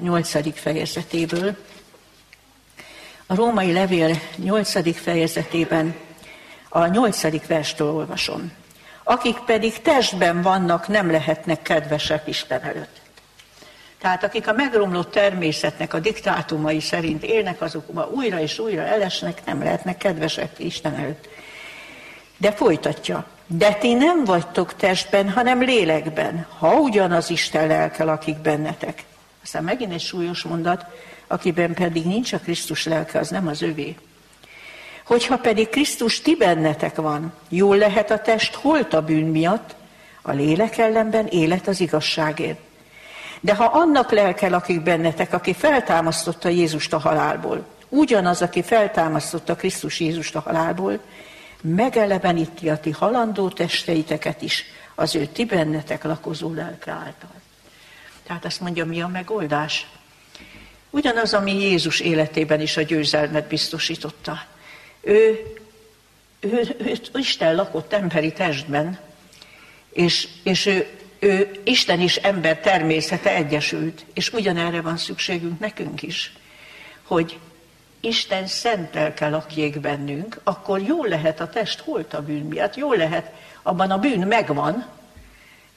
8. 0.00 0.34
Eh, 0.34 0.52
fejezetéből. 0.54 1.56
A 3.26 3.34
római 3.34 3.72
levél 3.72 4.20
8. 4.36 4.94
fejezetében 4.96 5.94
a 6.68 6.86
8. 6.86 7.46
verstől 7.46 7.90
olvasom. 7.90 8.52
Akik 9.02 9.38
pedig 9.38 9.80
testben 9.80 10.42
vannak, 10.42 10.88
nem 10.88 11.10
lehetnek 11.10 11.62
kedvesek 11.62 12.26
Isten 12.26 12.62
előtt. 12.62 12.99
Tehát 14.00 14.24
akik 14.24 14.48
a 14.48 14.52
megromlott 14.52 15.10
természetnek 15.10 15.94
a 15.94 15.98
diktátumai 15.98 16.80
szerint 16.80 17.22
élnek, 17.22 17.60
azokban 17.60 18.08
újra 18.08 18.40
és 18.40 18.58
újra 18.58 18.82
elesnek, 18.82 19.44
nem 19.44 19.62
lehetnek 19.62 19.96
kedvesek 19.96 20.50
Isten 20.56 20.94
előtt. 20.94 21.28
De 22.36 22.52
folytatja. 22.52 23.26
De 23.46 23.72
ti 23.74 23.94
nem 23.94 24.24
vagytok 24.24 24.74
testben, 24.74 25.30
hanem 25.30 25.62
lélekben, 25.62 26.46
ha 26.58 26.74
ugyanaz 26.74 27.30
Isten 27.30 27.66
lelke 27.66 28.04
lakik 28.04 28.38
bennetek. 28.38 29.04
Aztán 29.42 29.64
megint 29.64 29.92
egy 29.92 30.00
súlyos 30.00 30.42
mondat, 30.42 30.84
akiben 31.26 31.74
pedig 31.74 32.04
nincs 32.04 32.32
a 32.32 32.38
Krisztus 32.38 32.84
lelke, 32.84 33.18
az 33.18 33.28
nem 33.28 33.46
az 33.46 33.62
övé. 33.62 33.96
Hogyha 35.04 35.36
pedig 35.36 35.68
Krisztus 35.68 36.20
ti 36.20 36.36
bennetek 36.36 36.96
van, 36.96 37.32
jól 37.48 37.76
lehet 37.76 38.10
a 38.10 38.18
test 38.18 38.54
holt 38.54 38.94
a 38.94 39.02
bűn 39.02 39.26
miatt, 39.26 39.74
a 40.22 40.32
lélek 40.32 40.78
ellenben 40.78 41.26
élet 41.26 41.68
az 41.68 41.80
igazságért. 41.80 42.58
De 43.40 43.54
ha 43.54 43.64
annak 43.64 44.10
lelke 44.10 44.48
lakik 44.48 44.82
bennetek, 44.82 45.32
aki 45.32 45.54
feltámasztotta 45.54 46.48
Jézust 46.48 46.92
a 46.92 46.98
halálból, 46.98 47.66
ugyanaz, 47.88 48.42
aki 48.42 48.62
feltámasztotta 48.62 49.56
Krisztus 49.56 50.00
Jézust 50.00 50.36
a 50.36 50.40
halálból, 50.40 50.98
megeleveníti 51.60 52.68
a 52.68 52.80
ti 52.80 52.90
halandó 52.90 53.48
testeiteket 53.48 54.42
is 54.42 54.64
az 54.94 55.14
ő 55.14 55.26
ti 55.26 55.44
bennetek 55.44 56.04
lakozó 56.04 56.52
lelke 56.52 56.90
által. 56.90 57.32
Tehát 58.26 58.44
azt 58.44 58.60
mondja, 58.60 58.84
mi 58.84 59.00
a 59.00 59.06
megoldás? 59.06 59.86
Ugyanaz, 60.90 61.34
ami 61.34 61.60
Jézus 61.60 62.00
életében 62.00 62.60
is 62.60 62.76
a 62.76 62.82
győzelmet 62.82 63.46
biztosította. 63.46 64.44
Ő, 65.00 65.38
ő, 66.40 66.76
ő 66.78 67.18
Isten 67.18 67.54
lakott 67.54 67.92
emberi 67.92 68.32
testben, 68.32 68.98
és, 69.92 70.28
és 70.42 70.66
ő, 70.66 70.99
ő 71.20 71.60
Isten 71.64 72.00
és 72.00 72.16
ember 72.16 72.58
természete 72.58 73.34
egyesült, 73.34 74.04
és 74.14 74.32
ugyanerre 74.32 74.80
van 74.80 74.96
szükségünk 74.96 75.58
nekünk 75.58 76.02
is, 76.02 76.32
hogy 77.02 77.38
Isten 78.00 78.46
szent 78.46 78.94
lelke 78.94 79.28
lakjék 79.28 79.80
bennünk, 79.80 80.40
akkor 80.44 80.80
jól 80.80 81.08
lehet 81.08 81.40
a 81.40 81.48
test 81.48 81.80
holt 81.80 82.14
a 82.14 82.22
bűn 82.22 82.44
miatt, 82.44 82.76
jól 82.76 82.96
lehet, 82.96 83.32
abban 83.62 83.90
a 83.90 83.98
bűn 83.98 84.26
megvan, 84.26 84.86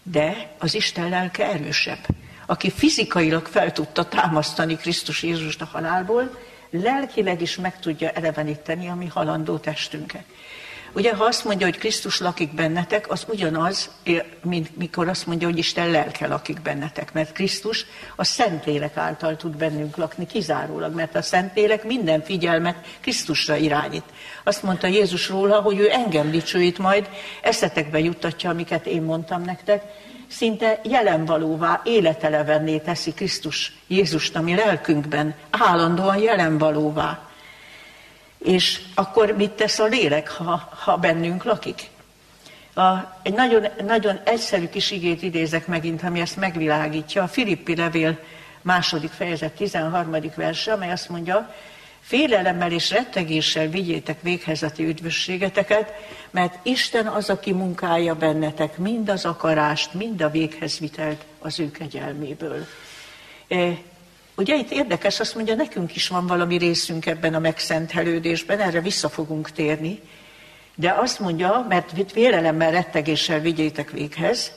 de 0.03 0.55
az 0.57 0.73
Isten 0.73 1.09
lelke 1.09 1.45
erősebb 1.45 2.05
aki 2.45 2.71
fizikailag 2.71 3.45
fel 3.45 3.71
tudta 3.71 4.05
támasztani 4.05 4.75
Krisztus 4.75 5.23
Jézust 5.23 5.61
a 5.61 5.69
halálból, 5.71 6.39
lelkileg 6.69 7.41
is 7.41 7.55
meg 7.55 7.79
tudja 7.79 8.09
eleveníteni 8.09 8.87
a 8.87 8.95
mi 8.95 9.07
halandó 9.07 9.57
testünket. 9.57 10.23
Ugye, 10.95 11.15
ha 11.15 11.23
azt 11.23 11.45
mondja, 11.45 11.65
hogy 11.65 11.77
Krisztus 11.77 12.19
lakik 12.19 12.53
bennetek, 12.53 13.11
az 13.11 13.25
ugyanaz, 13.27 13.89
mint 14.43 14.77
mikor 14.77 15.07
azt 15.07 15.25
mondja, 15.27 15.47
hogy 15.47 15.57
Isten 15.57 15.91
lelke 15.91 16.27
lakik 16.27 16.61
bennetek, 16.61 17.13
mert 17.13 17.31
Krisztus 17.31 17.85
a 18.15 18.23
Szentlélek 18.23 18.97
által 18.97 19.35
tud 19.35 19.57
bennünk 19.57 19.97
lakni 19.97 20.25
kizárólag, 20.25 20.95
mert 20.95 21.15
a 21.15 21.21
Szentlélek 21.21 21.83
minden 21.83 22.23
figyelmet 22.23 22.75
Krisztusra 23.01 23.55
irányít. 23.55 24.03
Azt 24.43 24.63
mondta 24.63 24.87
Jézus 24.87 25.29
róla, 25.29 25.61
hogy 25.61 25.79
ő 25.79 25.91
engem 25.91 26.31
dicsőít 26.31 26.77
majd, 26.77 27.09
eszetekbe 27.41 27.99
juttatja, 27.99 28.49
amiket 28.49 28.85
én 28.85 29.01
mondtam 29.01 29.41
nektek, 29.41 29.83
szinte 30.27 30.79
jelenvalóvá, 30.83 31.81
életelevenné 31.83 32.77
teszi 32.77 33.13
Krisztus 33.13 33.73
Jézust, 33.87 34.35
ami 34.35 34.55
lelkünkben 34.55 35.35
állandóan 35.49 36.17
jelenvalóvá. 36.17 37.27
És 38.43 38.81
akkor 38.95 39.31
mit 39.31 39.51
tesz 39.51 39.79
a 39.79 39.85
lélek, 39.85 40.31
ha, 40.31 40.69
ha 40.83 40.97
bennünk 40.97 41.43
lakik? 41.43 41.89
A, 42.75 42.97
egy 43.23 43.33
nagyon, 43.33 43.67
nagyon 43.85 44.19
egyszerű 44.23 44.67
kis 44.67 44.91
igét 44.91 45.21
idézek 45.21 45.67
megint, 45.67 46.03
ami 46.03 46.19
ezt 46.19 46.37
megvilágítja. 46.37 47.23
A 47.23 47.27
Filippi 47.27 47.75
levél 47.75 48.19
második 48.61 49.11
fejezet 49.11 49.53
13. 49.53 50.15
verse, 50.35 50.73
amely 50.73 50.91
azt 50.91 51.09
mondja, 51.09 51.53
Félelemmel 51.99 52.71
és 52.71 52.91
rettegéssel 52.91 53.67
vigyétek 53.67 54.21
véghez 54.21 54.63
a 54.63 54.71
ti 54.71 54.85
üdvösségeteket, 54.85 55.93
mert 56.31 56.65
Isten 56.65 57.07
az, 57.07 57.29
aki 57.29 57.51
munkálja 57.51 58.15
bennetek 58.15 58.77
mind 58.77 59.09
az 59.09 59.25
akarást, 59.25 59.93
mind 59.93 60.21
a 60.21 60.29
véghezvitelt 60.29 61.25
az 61.39 61.59
ő 61.59 61.71
kegyelméből. 61.71 62.65
Ugye 64.35 64.55
itt 64.55 64.71
érdekes, 64.71 65.19
azt 65.19 65.35
mondja, 65.35 65.55
nekünk 65.55 65.95
is 65.95 66.07
van 66.07 66.27
valami 66.27 66.57
részünk 66.57 67.05
ebben 67.05 67.33
a 67.33 67.39
megszentelődésben, 67.39 68.59
erre 68.59 68.81
vissza 68.81 69.09
fogunk 69.09 69.51
térni, 69.51 69.99
de 70.75 70.91
azt 70.91 71.19
mondja, 71.19 71.65
mert 71.69 72.11
félelemmel, 72.11 72.71
rettegéssel 72.71 73.39
vigyétek 73.39 73.91
véghez, 73.91 74.51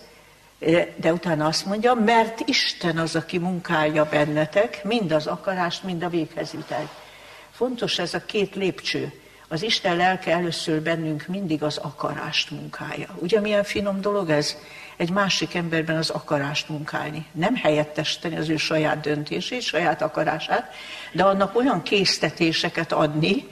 de 0.97 1.13
utána 1.13 1.47
azt 1.47 1.67
mondja, 1.67 1.95
mert 1.95 2.41
Isten 2.49 2.99
az, 2.99 3.17
aki 3.17 3.39
munkálja 3.39 4.05
bennetek, 4.05 4.85
mind 4.85 5.13
az 5.13 5.27
akarást, 5.27 5.83
mind 5.83 6.03
a 6.03 6.09
véghezvitelt. 6.09 6.91
Fontos 7.51 7.99
ez 7.99 8.15
a 8.15 8.25
két 8.25 8.55
lépcső. 8.55 9.13
Az 9.49 9.63
Isten 9.63 9.97
lelke 9.97 10.33
először 10.33 10.83
bennünk 10.83 11.27
mindig 11.27 11.63
az 11.63 11.77
akarást 11.77 12.51
munkája. 12.51 13.09
Ugye 13.19 13.41
milyen 13.41 13.65
finom 13.65 14.01
dolog 14.01 14.31
ez? 14.31 14.57
Egy 14.97 15.11
másik 15.11 15.55
emberben 15.55 15.97
az 15.97 16.11
akarást 16.11 16.69
munkálni. 16.69 17.27
Nem 17.33 17.55
helyettesíteni 17.55 18.37
az 18.37 18.49
ő 18.49 18.57
saját 18.57 19.01
döntését, 19.01 19.61
saját 19.61 20.03
akarását, 20.03 20.75
de 21.13 21.25
annak 21.25 21.57
olyan 21.57 21.83
késztetéseket 21.83 22.93
adni, 22.93 23.47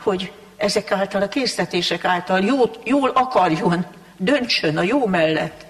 hogy 0.00 0.32
ezek 0.56 0.92
által, 0.92 1.22
a 1.22 1.28
késztetések 1.28 2.04
által 2.04 2.40
jót, 2.40 2.78
jól 2.84 3.10
akarjon, 3.10 3.86
döntsön 4.16 4.76
a 4.76 4.82
jó 4.82 5.06
mellett. 5.06 5.64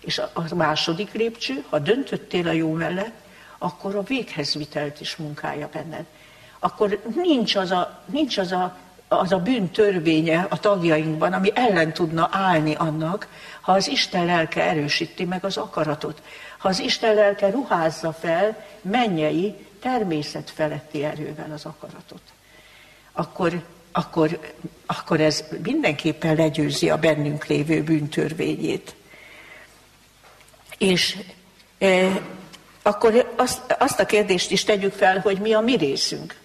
És 0.00 0.18
a 0.18 0.54
második 0.54 1.12
lépcső, 1.12 1.64
ha 1.68 1.78
döntöttél 1.78 2.48
a 2.48 2.52
jó 2.52 2.72
mellett, 2.72 3.14
akkor 3.58 3.94
a 3.94 4.02
véghezvitelt 4.02 5.00
is 5.00 5.16
munkálja 5.16 5.68
benned 5.72 6.04
akkor 6.58 7.00
nincs 7.14 7.56
az 7.56 7.70
a, 7.70 8.02
nincs 8.06 8.38
az 8.38 8.52
a, 8.52 8.76
az 9.08 9.32
a 9.32 9.38
bűn 9.38 9.70
törvénye 9.70 10.46
a 10.50 10.58
tagjainkban, 10.58 11.32
ami 11.32 11.50
ellen 11.54 11.92
tudna 11.92 12.28
állni 12.32 12.74
annak, 12.74 13.28
ha 13.66 13.72
az 13.72 13.88
Isten 13.88 14.24
lelke 14.24 14.62
erősíti 14.62 15.24
meg 15.24 15.44
az 15.44 15.56
akaratot. 15.56 16.22
Ha 16.58 16.68
az 16.68 16.78
Isten 16.78 17.14
lelke 17.14 17.50
ruházza 17.50 18.12
fel 18.12 18.64
mennyei, 18.82 19.54
természet 19.80 20.50
feletti 20.50 21.04
erővel 21.04 21.50
az 21.52 21.64
akaratot. 21.64 22.20
Akkor, 23.12 23.62
akkor, 23.92 24.52
akkor 24.86 25.20
ez 25.20 25.44
mindenképpen 25.62 26.36
legyőzi 26.36 26.90
a 26.90 26.98
bennünk 26.98 27.46
lévő 27.46 27.82
bűntörvényét. 27.82 28.94
És 30.78 31.18
e, 31.78 32.20
akkor 32.82 33.32
azt, 33.36 33.76
azt 33.78 34.00
a 34.00 34.06
kérdést 34.06 34.50
is 34.50 34.64
tegyük 34.64 34.92
fel, 34.92 35.20
hogy 35.20 35.38
mi 35.38 35.52
a 35.52 35.60
mi 35.60 35.76
részünk. 35.76 36.40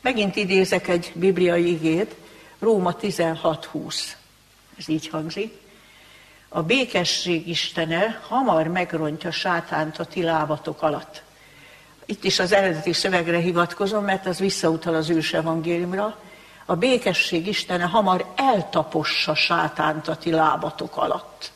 Megint 0.00 0.36
idézek 0.36 0.88
egy 0.88 1.12
bibliai 1.14 1.70
igét, 1.70 2.14
Róma 2.58 2.96
16.20. 3.00 3.94
Ez 4.78 4.88
így 4.88 5.08
hangzik. 5.08 5.64
A 6.56 6.62
békesség 6.62 7.48
istene 7.48 8.20
hamar 8.28 8.66
megrontja 8.66 9.30
sátánt 9.30 9.98
a 9.98 10.04
ti 10.04 10.22
lábatok 10.22 10.82
alatt. 10.82 11.22
Itt 12.06 12.24
is 12.24 12.38
az 12.38 12.52
eredeti 12.52 12.92
szövegre 12.92 13.38
hivatkozom, 13.38 14.04
mert 14.04 14.26
az 14.26 14.38
visszautal 14.38 14.94
az 14.94 15.10
ős 15.10 15.32
evangéliumra. 15.32 16.18
A 16.64 16.74
békesség 16.74 17.46
istene 17.46 17.84
hamar 17.84 18.32
eltapossa 18.36 19.34
sátánt 19.34 20.08
a 20.08 20.16
ti 20.16 20.30
lábatok 20.30 20.96
alatt. 20.96 21.52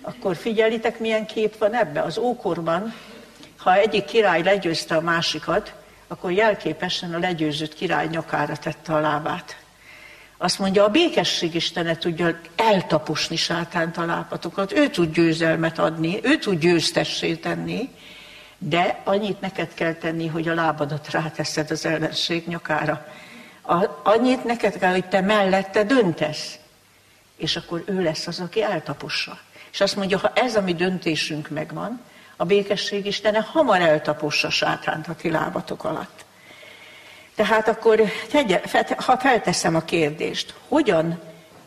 Akkor 0.00 0.36
figyelitek, 0.36 0.98
milyen 0.98 1.26
kép 1.26 1.58
van 1.58 1.74
ebbe. 1.74 2.00
Az 2.00 2.18
ókorban, 2.18 2.94
ha 3.56 3.74
egyik 3.74 4.04
király 4.04 4.42
legyőzte 4.42 4.96
a 4.96 5.00
másikat, 5.00 5.74
akkor 6.08 6.32
jelképesen 6.32 7.14
a 7.14 7.18
legyőzött 7.18 7.74
király 7.74 8.06
nyakára 8.06 8.56
tette 8.56 8.94
a 8.94 9.00
lábát. 9.00 9.61
Azt 10.42 10.58
mondja, 10.58 10.84
a 10.84 10.88
békesség 10.88 11.54
Istene 11.54 11.96
tudja 11.96 12.40
eltaposni 12.56 13.36
sátánt 13.36 13.96
a 13.96 14.28
ő 14.74 14.88
tud 14.88 15.12
győzelmet 15.14 15.78
adni, 15.78 16.18
ő 16.22 16.38
tud 16.38 16.58
győztessé 16.58 17.34
tenni, 17.34 17.88
de 18.58 19.00
annyit 19.04 19.40
neked 19.40 19.74
kell 19.74 19.92
tenni, 19.92 20.26
hogy 20.26 20.48
a 20.48 20.54
lábadat 20.54 21.10
ráteszed 21.10 21.70
az 21.70 21.86
ellenség 21.86 22.46
nyakára. 22.46 23.06
A, 23.62 23.84
annyit 24.02 24.44
neked 24.44 24.78
kell, 24.78 24.90
hogy 24.90 25.08
te 25.08 25.20
mellette 25.20 25.84
döntesz, 25.84 26.58
és 27.36 27.56
akkor 27.56 27.82
ő 27.86 28.02
lesz 28.02 28.26
az, 28.26 28.40
aki 28.40 28.62
eltapossa. 28.62 29.38
És 29.72 29.80
azt 29.80 29.96
mondja, 29.96 30.18
ha 30.18 30.32
ez 30.34 30.56
a 30.56 30.60
mi 30.60 30.74
döntésünk 30.74 31.48
megvan, 31.48 32.00
a 32.36 32.44
békesség 32.44 33.06
Istene 33.06 33.40
hamar 33.40 33.80
eltapossa 33.80 34.50
sátánt 34.50 35.08
a 35.08 35.14
ti 35.14 35.30
lábatok 35.30 35.84
alatt. 35.84 36.24
Tehát 37.42 37.68
akkor, 37.68 38.02
ha 38.96 39.18
felteszem 39.18 39.74
a 39.74 39.80
kérdést, 39.80 40.54
hogyan 40.68 41.20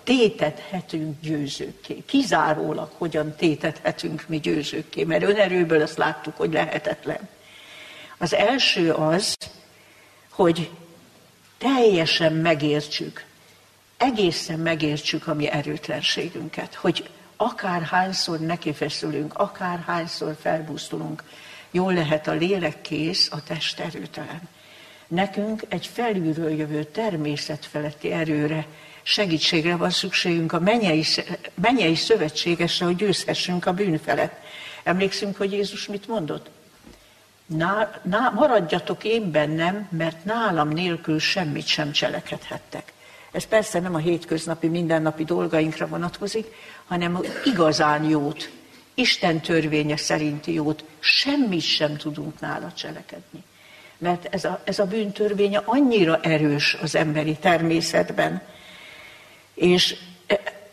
tétethetünk 0.04 1.22
győzőkké? 1.22 2.04
Kizárólag 2.06 2.92
hogyan 2.98 3.36
tétethetünk 3.36 4.24
mi 4.28 4.40
győzőkké? 4.40 5.04
Mert 5.04 5.24
önerőből 5.24 5.82
azt 5.82 5.98
láttuk, 5.98 6.38
hogy 6.38 6.54
lehetetlen. 6.54 7.30
Az 8.18 8.34
első 8.34 8.92
az, 8.92 9.38
hogy 10.30 10.70
teljesen 11.58 12.34
megértsük, 12.34 13.26
egészen 13.98 14.60
megértsük 14.60 15.28
a 15.28 15.34
mi 15.34 15.48
erőtlenségünket, 15.50 16.76
hogy 16.76 17.10
akárhányszor 17.36 18.40
nekifeszülünk, 18.40 19.34
akárhányszor 19.34 20.36
felbuzdulunk, 20.42 21.24
jól 21.72 21.94
lehet 21.94 22.28
a 22.28 22.34
lélek 22.34 22.82
kész, 22.82 23.30
a 23.32 23.44
test 23.44 23.80
erőtelen. 23.80 24.42
Nekünk 25.08 25.62
egy 25.68 25.88
felülről 25.94 26.50
jövő 26.50 26.84
természet 26.84 27.66
feletti 27.66 28.12
erőre, 28.12 28.66
segítségre 29.04 29.76
van 29.76 29.90
szükségünk 29.90 30.54
a 30.54 30.60
mennyei, 30.60 31.04
mennyei 31.54 31.96
szövetségesre, 31.96 32.86
hogy 32.86 32.96
győzhessünk 32.96 33.66
a 33.66 33.74
bűn 33.74 34.00
felett. 34.00 34.34
Emlékszünk, 34.84 35.38
hogy 35.38 35.52
Jézus 35.52 35.88
mit 35.88 36.08
mondott? 36.08 36.50
Ná, 37.46 38.02
ná, 38.04 38.30
maradjatok 38.30 39.04
én 39.04 39.32
bennem, 39.32 39.88
mert 39.92 40.26
nálam 40.26 40.70
nélkül 40.70 41.20
semmit 41.20 41.68
sem 41.68 41.92
cselekedhettek. 41.92 42.94
Ez 43.32 43.46
persze 43.46 43.80
nem 43.80 43.96
a 43.96 43.98
hétköznapi, 43.98 44.68
mindennapi 44.68 45.24
dolgainkra 45.24 45.88
vonatkozik, 45.88 46.48
hanem 46.86 47.20
igazán 47.44 48.04
jót, 48.04 48.50
Isten 48.94 49.42
törvénye 49.42 49.98
szerinti 49.98 50.54
jót, 50.54 50.84
semmit 51.00 51.62
sem 51.62 51.98
tudunk 51.98 52.40
nála 52.40 52.74
cselekedni. 52.74 53.44
Mert 53.98 54.34
ez 54.34 54.46
a, 54.46 54.62
ez 54.64 54.80
a 54.80 54.86
bűntörvénye 54.86 55.62
annyira 55.66 56.20
erős 56.22 56.78
az 56.82 56.96
emberi 56.96 57.36
természetben. 57.36 58.42
És 59.54 59.96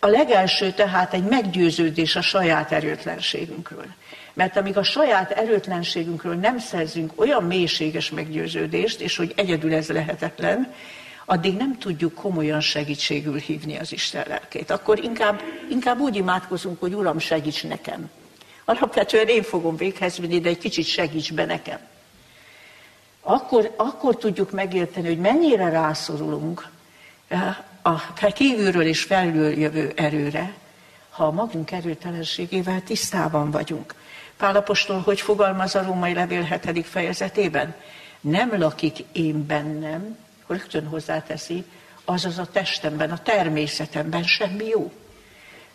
a 0.01 0.07
legelső 0.07 0.71
tehát 0.71 1.15
egy 1.15 1.25
meggyőződés 1.25 2.17
a 2.17 2.21
saját 2.21 2.73
erőtlenségünkről. 2.73 3.87
Mert 4.33 4.57
amíg 4.57 4.77
a 4.77 4.83
saját 4.83 5.31
erőtlenségünkről 5.31 6.35
nem 6.35 6.59
szerzünk 6.59 7.13
olyan 7.21 7.45
mélységes 7.45 8.11
meggyőződést, 8.11 9.01
és 9.01 9.17
hogy 9.17 9.33
egyedül 9.37 9.75
ez 9.75 9.89
lehetetlen, 9.89 10.75
addig 11.25 11.57
nem 11.57 11.79
tudjuk 11.79 12.15
komolyan 12.15 12.61
segítségül 12.61 13.39
hívni 13.39 13.79
az 13.79 13.93
Isten 13.93 14.25
lelkét. 14.29 14.71
Akkor 14.71 15.05
inkább, 15.05 15.43
inkább 15.71 16.01
úgy 16.01 16.17
imádkozunk, 16.17 16.81
hogy 16.81 16.95
Uram, 16.95 17.19
segíts 17.19 17.65
nekem. 17.65 18.11
Alapvetően 18.65 19.29
én 19.29 19.43
fogom 19.43 19.77
véghez 19.77 20.19
vinni, 20.19 20.41
de 20.41 20.49
egy 20.49 20.59
kicsit 20.59 20.87
segíts 20.87 21.33
be 21.33 21.45
nekem. 21.45 21.79
Akkor, 23.23 23.75
akkor 23.77 24.17
tudjuk 24.17 24.51
megérteni, 24.51 25.07
hogy 25.07 25.19
mennyire 25.19 25.69
rászorulunk 25.69 26.69
eh, 27.29 27.57
a 27.83 28.13
kívülről 28.33 28.87
és 28.87 29.03
felül 29.03 29.59
jövő 29.59 29.93
erőre, 29.97 30.55
ha 31.11 31.25
a 31.25 31.31
magunk 31.31 31.71
erőtelenségével 31.71 32.83
tisztában 32.83 33.51
vagyunk. 33.51 33.95
Pálapostól 34.37 35.01
hogy 35.01 35.21
fogalmaz 35.21 35.75
a 35.75 35.83
római 35.83 36.15
levél 36.15 36.43
7. 36.43 36.87
fejezetében? 36.87 37.75
Nem 38.21 38.59
lakik 38.59 38.99
én 39.13 39.47
bennem, 39.47 40.17
rögtön 40.47 40.87
hozzáteszi, 40.87 41.65
azaz 42.05 42.39
a 42.39 42.47
testemben, 42.53 43.11
a 43.11 43.23
természetemben 43.23 44.23
semmi 44.23 44.65
jó. 44.65 44.93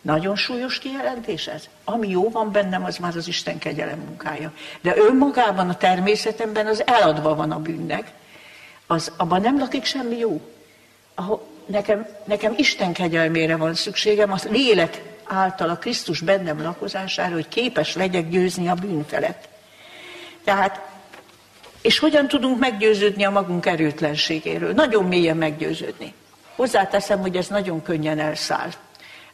Nagyon 0.08 0.36
súlyos 0.36 0.80
kijelentés 0.80 1.48
ez. 1.48 1.64
Ami 1.84 2.10
jó 2.10 2.30
van 2.30 2.52
bennem, 2.52 2.84
az 2.84 2.98
már 2.98 3.16
az 3.16 3.28
Isten 3.28 3.58
kegyelem 3.58 4.00
munkája. 4.00 4.52
De 4.82 4.94
önmagában, 4.98 5.70
a 5.70 5.78
természetemben 5.78 6.66
az 6.66 6.84
eladva 6.86 7.36
van 7.36 7.52
a 7.52 7.60
bűnnek. 7.60 8.12
Az, 8.86 9.12
abban 9.18 9.42
nem 9.42 9.60
lakik 9.60 9.86
semmi 9.86 10.18
jó. 10.18 10.42
Ahol 11.16 11.48
nekem, 11.66 12.08
nekem 12.26 12.54
Isten 12.58 12.94
kegyelmére 12.94 13.56
van 13.56 13.74
szükségem, 13.74 14.32
az 14.32 14.44
lélek 14.44 15.02
által 15.24 15.70
a 15.70 15.78
Krisztus 15.78 16.20
bennem 16.20 16.62
lakozására, 16.62 17.34
hogy 17.34 17.48
képes 17.48 17.96
legyek 17.96 18.30
győzni 18.30 18.68
a 18.68 18.74
bűn 18.74 19.06
felett. 19.08 19.48
Tehát, 20.44 20.82
és 21.82 22.00
hogyan 22.00 22.28
tudunk 22.28 22.60
meggyőződni 22.60 23.24
a 23.24 23.30
magunk 23.30 23.66
erőtlenségéről? 23.66 24.74
Nagyon 24.74 25.06
mélyen 25.06 25.38
meggyőződni. 25.38 26.14
Hozzáteszem, 26.56 27.20
hogy 27.20 27.36
ez 27.36 27.48
nagyon 27.48 27.82
könnyen 27.82 28.20
elszáll. 28.20 28.70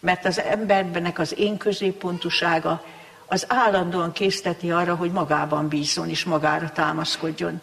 Mert 0.03 0.25
az 0.25 0.39
emberbenek 0.39 1.19
az 1.19 1.39
én 1.39 1.57
középpontusága 1.57 2.83
az 3.25 3.45
állandóan 3.47 4.11
készteti 4.11 4.71
arra, 4.71 4.95
hogy 4.95 5.11
magában 5.11 5.67
bízzon 5.67 6.09
és 6.09 6.23
magára 6.23 6.71
támaszkodjon. 6.71 7.61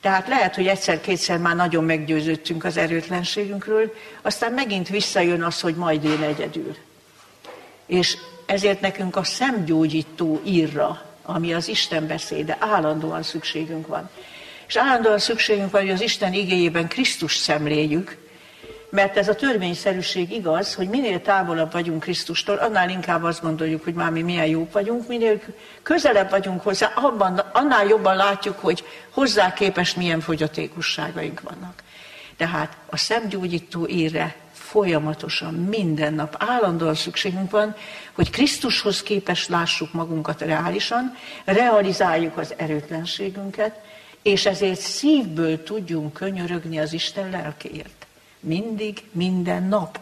Tehát 0.00 0.28
lehet, 0.28 0.54
hogy 0.54 0.66
egyszer-kétszer 0.66 1.38
már 1.38 1.56
nagyon 1.56 1.84
meggyőződtünk 1.84 2.64
az 2.64 2.76
erőtlenségünkről, 2.76 3.94
aztán 4.22 4.52
megint 4.52 4.88
visszajön 4.88 5.42
az, 5.42 5.60
hogy 5.60 5.74
majd 5.74 6.04
én 6.04 6.22
egyedül. 6.22 6.76
És 7.86 8.16
ezért 8.46 8.80
nekünk 8.80 9.16
a 9.16 9.24
szemgyógyító 9.24 10.40
írra, 10.44 11.02
ami 11.22 11.54
az 11.54 11.68
Isten 11.68 12.06
beszéde, 12.06 12.56
állandóan 12.60 13.22
szükségünk 13.22 13.86
van. 13.86 14.10
És 14.66 14.76
állandóan 14.76 15.18
szükségünk 15.18 15.70
van, 15.70 15.80
hogy 15.80 15.90
az 15.90 16.00
Isten 16.00 16.32
igényében 16.32 16.88
Krisztus 16.88 17.36
szemléljük, 17.36 18.16
mert 18.96 19.16
ez 19.16 19.28
a 19.28 19.34
törvényszerűség 19.34 20.32
igaz, 20.32 20.74
hogy 20.74 20.88
minél 20.88 21.22
távolabb 21.22 21.72
vagyunk 21.72 22.00
Krisztustól, 22.00 22.56
annál 22.56 22.90
inkább 22.90 23.22
azt 23.22 23.42
gondoljuk, 23.42 23.84
hogy 23.84 23.94
már 23.94 24.10
mi 24.10 24.22
milyen 24.22 24.46
jók 24.46 24.72
vagyunk, 24.72 25.08
minél 25.08 25.40
közelebb 25.82 26.30
vagyunk 26.30 26.62
hozzá, 26.62 26.92
abban, 26.94 27.38
annál 27.52 27.86
jobban 27.86 28.16
látjuk, 28.16 28.58
hogy 28.58 28.84
hozzá 29.10 29.52
képest 29.52 29.96
milyen 29.96 30.20
fogyatékosságaink 30.20 31.40
vannak. 31.40 31.82
Tehát 32.36 32.76
a 32.90 32.96
szemgyógyító 32.96 33.86
írre 33.88 34.34
folyamatosan, 34.52 35.54
minden 35.54 36.14
nap 36.14 36.36
állandóan 36.38 36.94
szükségünk 36.94 37.50
van, 37.50 37.74
hogy 38.12 38.30
Krisztushoz 38.30 39.02
képes 39.02 39.48
lássuk 39.48 39.92
magunkat 39.92 40.40
reálisan, 40.40 41.16
realizáljuk 41.44 42.38
az 42.38 42.54
erőtlenségünket, 42.56 43.80
és 44.22 44.46
ezért 44.46 44.80
szívből 44.80 45.62
tudjunk 45.62 46.12
könyörögni 46.12 46.78
az 46.78 46.92
Isten 46.92 47.30
lelkéért. 47.30 48.05
Mindig, 48.46 49.02
minden 49.12 49.62
nap. 49.62 49.98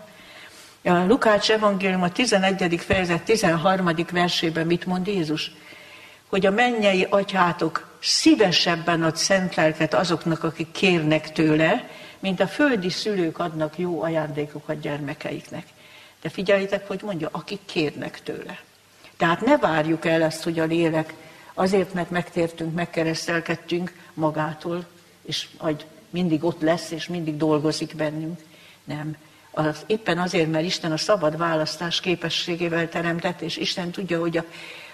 A 0.82 1.04
Lukács 1.04 1.50
evangélium 1.50 2.02
a 2.02 2.12
11. 2.12 2.80
fejezet 2.80 3.22
13. 3.22 3.90
versében 4.12 4.66
mit 4.66 4.86
mond 4.86 5.06
Jézus? 5.06 5.50
Hogy 6.26 6.46
a 6.46 6.50
mennyei 6.50 7.06
atyátok 7.10 7.96
szívesebben 8.00 9.02
ad 9.02 9.16
szent 9.16 9.54
lelket 9.54 9.94
azoknak, 9.94 10.44
akik 10.44 10.72
kérnek 10.72 11.32
tőle, 11.32 11.88
mint 12.18 12.40
a 12.40 12.46
földi 12.46 12.90
szülők 12.90 13.38
adnak 13.38 13.78
jó 13.78 14.02
ajándékokat 14.02 14.80
gyermekeiknek. 14.80 15.66
De 16.22 16.28
figyeljétek, 16.28 16.86
hogy 16.86 17.00
mondja, 17.02 17.28
akik 17.32 17.60
kérnek 17.64 18.22
tőle. 18.22 18.58
Tehát 19.16 19.40
ne 19.40 19.58
várjuk 19.58 20.04
el 20.04 20.22
ezt, 20.22 20.42
hogy 20.42 20.58
a 20.58 20.64
lélek 20.64 21.14
azért, 21.54 21.94
mert 21.94 22.10
megtértünk, 22.10 22.74
megkeresztelkedtünk 22.74 23.92
magától, 24.14 24.84
és 25.22 25.48
majd 25.60 25.84
mindig 26.14 26.44
ott 26.44 26.60
lesz, 26.60 26.90
és 26.90 27.08
mindig 27.08 27.36
dolgozik 27.36 27.96
bennünk. 27.96 28.40
Nem. 28.84 29.16
Az 29.50 29.82
éppen 29.86 30.18
azért, 30.18 30.50
mert 30.50 30.64
Isten 30.64 30.92
a 30.92 30.96
szabad 30.96 31.36
választás 31.36 32.00
képességével 32.00 32.88
teremtett, 32.88 33.40
és 33.40 33.56
Isten 33.56 33.90
tudja, 33.90 34.20
hogy 34.20 34.36
a, 34.36 34.44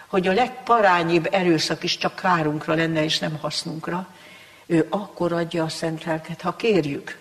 hogy 0.06 0.28
a 0.28 0.32
legparányibb 0.32 1.28
erőszak 1.30 1.82
is 1.82 1.98
csak 1.98 2.14
kárunkra 2.14 2.74
lenne, 2.74 3.04
és 3.04 3.18
nem 3.18 3.38
hasznunkra. 3.40 4.08
Ő 4.66 4.86
akkor 4.90 5.32
adja 5.32 5.64
a 5.64 5.68
szent 5.68 6.04
lelket, 6.04 6.40
ha 6.40 6.56
kérjük. 6.56 7.18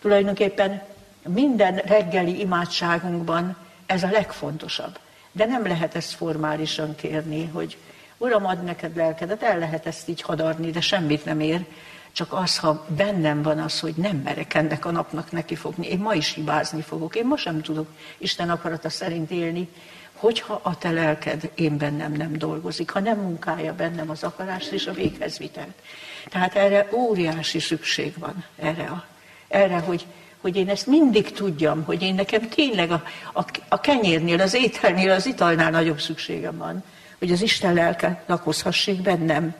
Tulajdonképpen 0.00 0.82
minden 1.28 1.76
reggeli 1.76 2.40
imádságunkban 2.40 3.56
ez 3.86 4.02
a 4.02 4.10
legfontosabb. 4.10 4.98
De 5.32 5.46
nem 5.46 5.66
lehet 5.66 5.94
ezt 5.94 6.12
formálisan 6.12 6.94
kérni, 6.94 7.46
hogy 7.46 7.76
Uram, 8.18 8.46
ad 8.46 8.62
neked 8.64 8.96
lelkedet, 8.96 9.42
el 9.42 9.58
lehet 9.58 9.86
ezt 9.86 10.08
így 10.08 10.22
hadarni, 10.22 10.70
de 10.70 10.80
semmit 10.80 11.24
nem 11.24 11.40
ér. 11.40 11.64
Csak 12.12 12.32
az, 12.32 12.58
ha 12.58 12.86
bennem 12.96 13.42
van 13.42 13.58
az, 13.58 13.80
hogy 13.80 13.94
nem 13.96 14.16
merek 14.16 14.54
ennek 14.54 14.84
a 14.84 14.90
napnak 14.90 15.32
neki 15.32 15.54
fogni, 15.54 15.88
én 15.88 15.98
ma 15.98 16.14
is 16.14 16.34
hibázni 16.34 16.82
fogok, 16.82 17.16
én 17.16 17.26
ma 17.26 17.36
sem 17.36 17.62
tudok 17.62 17.88
Isten 18.18 18.50
akarata 18.50 18.88
szerint 18.88 19.30
élni, 19.30 19.68
hogyha 20.12 20.60
a 20.62 20.78
te 20.78 20.90
lelked 20.90 21.50
én 21.54 21.76
bennem 21.76 22.12
nem 22.12 22.38
dolgozik, 22.38 22.90
ha 22.90 23.00
nem 23.00 23.18
munkálja 23.18 23.74
bennem 23.74 24.10
az 24.10 24.22
akarást 24.22 24.70
és 24.70 24.86
a 24.86 24.92
véghezvitelt. 24.92 25.82
Tehát 26.28 26.54
erre 26.54 26.88
óriási 26.92 27.58
szükség 27.58 28.18
van, 28.18 28.44
erre 28.56 28.84
a 28.84 29.04
erre, 29.52 29.78
hogy, 29.78 30.06
hogy 30.40 30.56
én 30.56 30.68
ezt 30.68 30.86
mindig 30.86 31.32
tudjam, 31.32 31.82
hogy 31.82 32.02
én 32.02 32.14
nekem 32.14 32.48
tényleg 32.48 32.90
a, 32.90 33.02
a, 33.32 33.44
a 33.68 33.80
kenyérnél, 33.80 34.40
az 34.40 34.54
ételnél, 34.54 35.10
az 35.10 35.26
italnál 35.26 35.70
nagyobb 35.70 36.00
szükségem 36.00 36.56
van, 36.56 36.84
hogy 37.18 37.32
az 37.32 37.42
Isten 37.42 37.74
lelke 37.74 38.22
lakozhassék 38.26 39.02
bennem. 39.02 39.54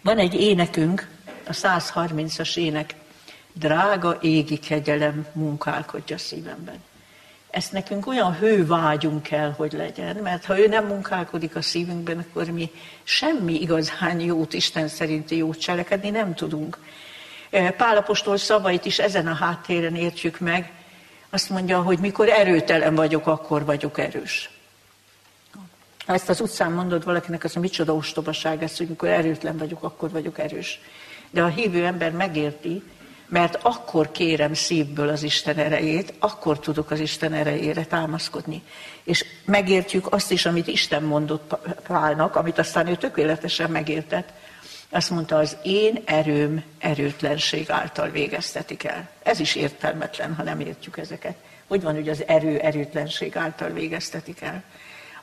Van 0.00 0.18
egy 0.18 0.34
énekünk, 0.34 1.08
a 1.46 1.52
130-as 1.52 2.56
ének, 2.56 2.94
drága 3.52 4.18
égi 4.20 4.58
kegyelem 4.58 5.26
munkálkodja 5.32 6.18
szívemben. 6.18 6.82
Ezt 7.50 7.72
nekünk 7.72 8.06
olyan 8.06 8.34
hővágyunk 8.34 9.22
kell, 9.22 9.52
hogy 9.56 9.72
legyen, 9.72 10.16
mert 10.16 10.44
ha 10.44 10.58
ő 10.58 10.66
nem 10.66 10.86
munkálkodik 10.86 11.56
a 11.56 11.62
szívünkben, 11.62 12.18
akkor 12.18 12.44
mi 12.44 12.70
semmi 13.02 13.60
igazán 13.60 14.20
jót, 14.20 14.52
Isten 14.52 14.88
szerinti 14.88 15.36
jót 15.36 15.58
cselekedni 15.58 16.10
nem 16.10 16.34
tudunk. 16.34 16.78
Pálapostól 17.76 18.36
szavait 18.36 18.84
is 18.84 18.98
ezen 18.98 19.26
a 19.26 19.34
háttéren 19.34 19.96
értjük 19.96 20.38
meg. 20.38 20.72
Azt 21.30 21.50
mondja, 21.50 21.82
hogy 21.82 21.98
mikor 21.98 22.28
erőtelen 22.28 22.94
vagyok, 22.94 23.26
akkor 23.26 23.64
vagyok 23.64 23.98
erős. 23.98 24.50
Ha 26.06 26.12
ezt 26.12 26.28
az 26.28 26.40
utcán 26.40 26.72
mondod 26.72 27.04
valakinek, 27.04 27.44
az 27.44 27.56
a 27.56 27.60
micsoda 27.60 27.94
ostobaság 27.94 28.62
ez, 28.62 28.76
hogy 28.76 28.88
mikor 28.88 29.08
erőtlen 29.08 29.56
vagyok, 29.56 29.82
akkor 29.82 30.10
vagyok 30.10 30.38
erős. 30.38 30.80
De 31.34 31.42
a 31.42 31.46
hívő 31.46 31.84
ember 31.84 32.12
megérti, 32.12 32.82
mert 33.28 33.58
akkor 33.62 34.10
kérem 34.10 34.54
szívből 34.54 35.08
az 35.08 35.22
Isten 35.22 35.56
erejét, 35.56 36.14
akkor 36.18 36.58
tudok 36.58 36.90
az 36.90 37.00
Isten 37.00 37.32
erejére 37.32 37.84
támaszkodni. 37.84 38.62
És 39.04 39.24
megértjük 39.44 40.12
azt 40.12 40.30
is, 40.30 40.46
amit 40.46 40.66
Isten 40.66 41.02
mondott 41.02 41.56
Pálnak, 41.86 42.36
amit 42.36 42.58
aztán 42.58 42.86
ő 42.86 42.96
tökéletesen 42.96 43.70
megértett, 43.70 44.32
azt 44.90 45.10
mondta, 45.10 45.36
az 45.36 45.56
én 45.62 46.02
erőm 46.04 46.62
erőtlenség 46.78 47.70
által 47.70 48.08
végeztetik 48.08 48.84
el. 48.84 49.08
Ez 49.22 49.40
is 49.40 49.54
értelmetlen, 49.54 50.34
ha 50.34 50.42
nem 50.42 50.60
értjük 50.60 50.98
ezeket. 50.98 51.36
Hogy 51.66 51.82
van, 51.82 51.94
hogy 51.94 52.08
az 52.08 52.24
erő 52.26 52.58
erőtlenség 52.58 53.36
által 53.36 53.70
végeztetik 53.70 54.40
el? 54.40 54.62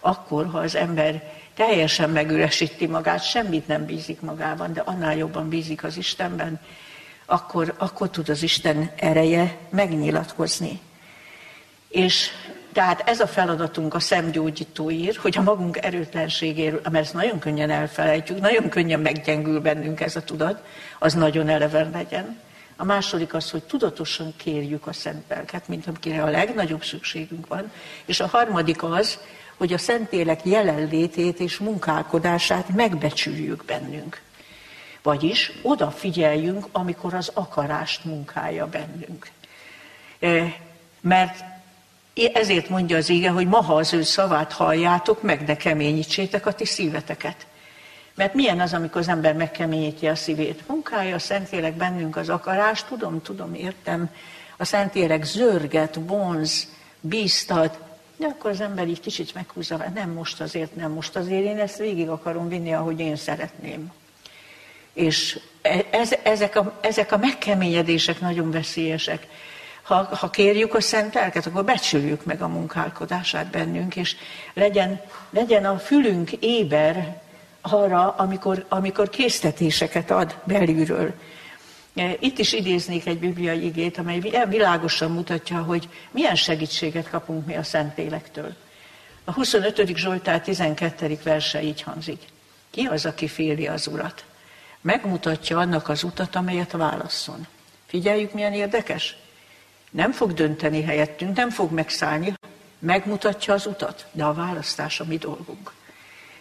Akkor, 0.01 0.45
ha 0.45 0.57
az 0.57 0.75
ember 0.75 1.33
teljesen 1.55 2.09
megüresíti 2.09 2.87
magát, 2.87 3.23
semmit 3.23 3.67
nem 3.67 3.85
bízik 3.85 4.21
magában, 4.21 4.73
de 4.73 4.81
annál 4.85 5.15
jobban 5.15 5.49
bízik 5.49 5.83
az 5.83 5.97
Istenben, 5.97 6.59
akkor, 7.25 7.73
akkor 7.77 8.09
tud 8.09 8.29
az 8.29 8.43
Isten 8.43 8.91
ereje 8.95 9.57
megnyilatkozni. 9.69 10.79
És 11.89 12.29
tehát 12.73 13.09
ez 13.09 13.19
a 13.19 13.27
feladatunk 13.27 13.93
a 13.93 13.99
szemgyógyítóír, 13.99 15.15
hogy 15.15 15.37
a 15.37 15.41
magunk 15.41 15.77
erőtlenségéről, 15.85 16.81
mert 16.91 17.05
ezt 17.05 17.13
nagyon 17.13 17.39
könnyen 17.39 17.69
elfelejtjük, 17.69 18.39
nagyon 18.39 18.69
könnyen 18.69 18.99
meggyengül 18.99 19.59
bennünk 19.59 20.01
ez 20.01 20.15
a 20.15 20.23
tudat, 20.23 20.63
az 20.99 21.13
nagyon 21.13 21.49
eleven 21.49 21.89
legyen. 21.93 22.39
A 22.75 22.83
második 22.83 23.33
az, 23.33 23.51
hogy 23.51 23.63
tudatosan 23.63 24.33
kérjük 24.37 24.87
a 24.87 24.93
szent 24.93 25.23
lelket, 25.29 25.67
mint 25.67 25.87
amire 25.87 26.23
a 26.23 26.29
legnagyobb 26.29 26.83
szükségünk 26.83 27.47
van. 27.47 27.71
És 28.05 28.19
a 28.19 28.27
harmadik 28.27 28.83
az, 28.83 29.19
hogy 29.61 29.73
a 29.73 29.77
Szentélek 29.77 30.45
jelenlétét 30.45 31.39
és 31.39 31.57
munkálkodását 31.57 32.69
megbecsüljük 32.69 33.65
bennünk. 33.65 34.21
Vagyis 35.01 35.51
odafigyeljünk, 35.61 36.65
amikor 36.71 37.13
az 37.13 37.31
akarást 37.33 38.05
munkálja 38.05 38.67
bennünk. 38.67 39.27
E, 40.19 40.55
mert 41.01 41.43
ezért 42.33 42.69
mondja 42.69 42.97
az 42.97 43.09
ége, 43.09 43.29
hogy 43.29 43.47
ma, 43.47 43.61
ha 43.61 43.75
az 43.75 43.93
ő 43.93 44.01
szavát 44.01 44.51
halljátok, 44.51 45.21
meg 45.21 45.45
ne 45.47 45.57
keményítsétek 45.57 46.45
a 46.45 46.53
ti 46.53 46.65
szíveteket. 46.65 47.45
Mert 48.15 48.33
milyen 48.33 48.59
az, 48.59 48.73
amikor 48.73 49.01
az 49.01 49.07
ember 49.07 49.33
megkeményíti 49.33 50.07
a 50.07 50.15
szívét? 50.15 50.67
Munkálja 50.67 51.15
a 51.15 51.19
Szentlélek 51.19 51.73
bennünk 51.73 52.15
az 52.15 52.29
akarást, 52.29 52.87
tudom, 52.87 53.21
tudom, 53.21 53.53
értem. 53.53 54.09
A 54.57 54.65
Szentlélek 54.65 55.23
zörget, 55.23 55.99
vonz, 56.05 56.67
bíztat, 57.01 57.90
de 58.21 58.27
akkor 58.27 58.51
az 58.51 58.61
ember 58.61 58.87
így 58.87 58.99
kicsit 58.99 59.33
meghúzza, 59.33 59.85
nem 59.93 60.09
most 60.09 60.41
azért, 60.41 60.75
nem 60.75 60.91
most 60.91 61.15
azért, 61.15 61.43
én 61.43 61.59
ezt 61.59 61.77
végig 61.77 62.09
akarom 62.09 62.47
vinni, 62.47 62.73
ahogy 62.73 62.99
én 62.99 63.15
szeretném. 63.15 63.91
És 64.93 65.39
e, 65.61 65.85
ez, 65.91 66.11
ezek, 66.23 66.55
a, 66.55 66.77
ezek 66.81 67.11
a 67.11 67.17
megkeményedések 67.17 68.19
nagyon 68.19 68.51
veszélyesek. 68.51 69.27
ha, 69.81 69.95
ha 70.15 70.29
kérjük 70.29 70.73
a 70.73 70.81
szent 70.81 71.13
lelket, 71.13 71.45
akkor 71.45 71.63
becsüljük 71.63 72.25
meg 72.25 72.41
a 72.41 72.47
munkálkodását 72.47 73.47
bennünk, 73.47 73.95
és 73.95 74.15
legyen, 74.53 75.01
legyen 75.29 75.65
a 75.65 75.77
fülünk 75.79 76.31
éber 76.31 77.21
arra, 77.61 78.15
amikor, 78.17 78.65
amikor 78.69 79.09
késztetéseket 79.09 80.11
ad 80.11 80.35
belülről. 80.43 81.13
E, 81.95 82.15
itt 82.19 82.37
is 82.37 82.53
idéznék 82.53 83.05
egy 83.05 83.19
bibliai 83.19 83.65
igét, 83.65 83.97
amely 83.97 84.19
világosan 84.49 85.11
mutatja, 85.11 85.61
hogy 85.61 85.89
milyen 86.11 86.35
segítséget 86.35 87.09
kapunk 87.09 87.45
mi 87.45 87.55
a 87.55 87.63
Szentlélektől. 87.63 88.55
A 89.23 89.31
25. 89.31 89.97
Zsoltár 89.97 90.41
12. 90.41 91.19
verse 91.23 91.63
így 91.63 91.81
hangzik. 91.81 92.23
Ki 92.69 92.85
az, 92.85 93.05
aki 93.05 93.27
féli 93.27 93.67
az 93.67 93.87
urat? 93.87 94.25
Megmutatja 94.81 95.57
annak 95.57 95.89
az 95.89 96.03
utat, 96.03 96.35
amelyet 96.35 96.71
válasszon. 96.71 97.47
Figyeljük, 97.85 98.33
milyen 98.33 98.53
érdekes. 98.53 99.15
Nem 99.89 100.11
fog 100.11 100.33
dönteni 100.33 100.81
helyettünk, 100.81 101.35
nem 101.35 101.49
fog 101.49 101.71
megszállni, 101.71 102.33
megmutatja 102.79 103.53
az 103.53 103.65
utat, 103.65 104.05
de 104.11 104.23
a 104.23 104.33
választás 104.33 104.99
a 104.99 105.05
mi 105.05 105.17
dolgunk. 105.17 105.71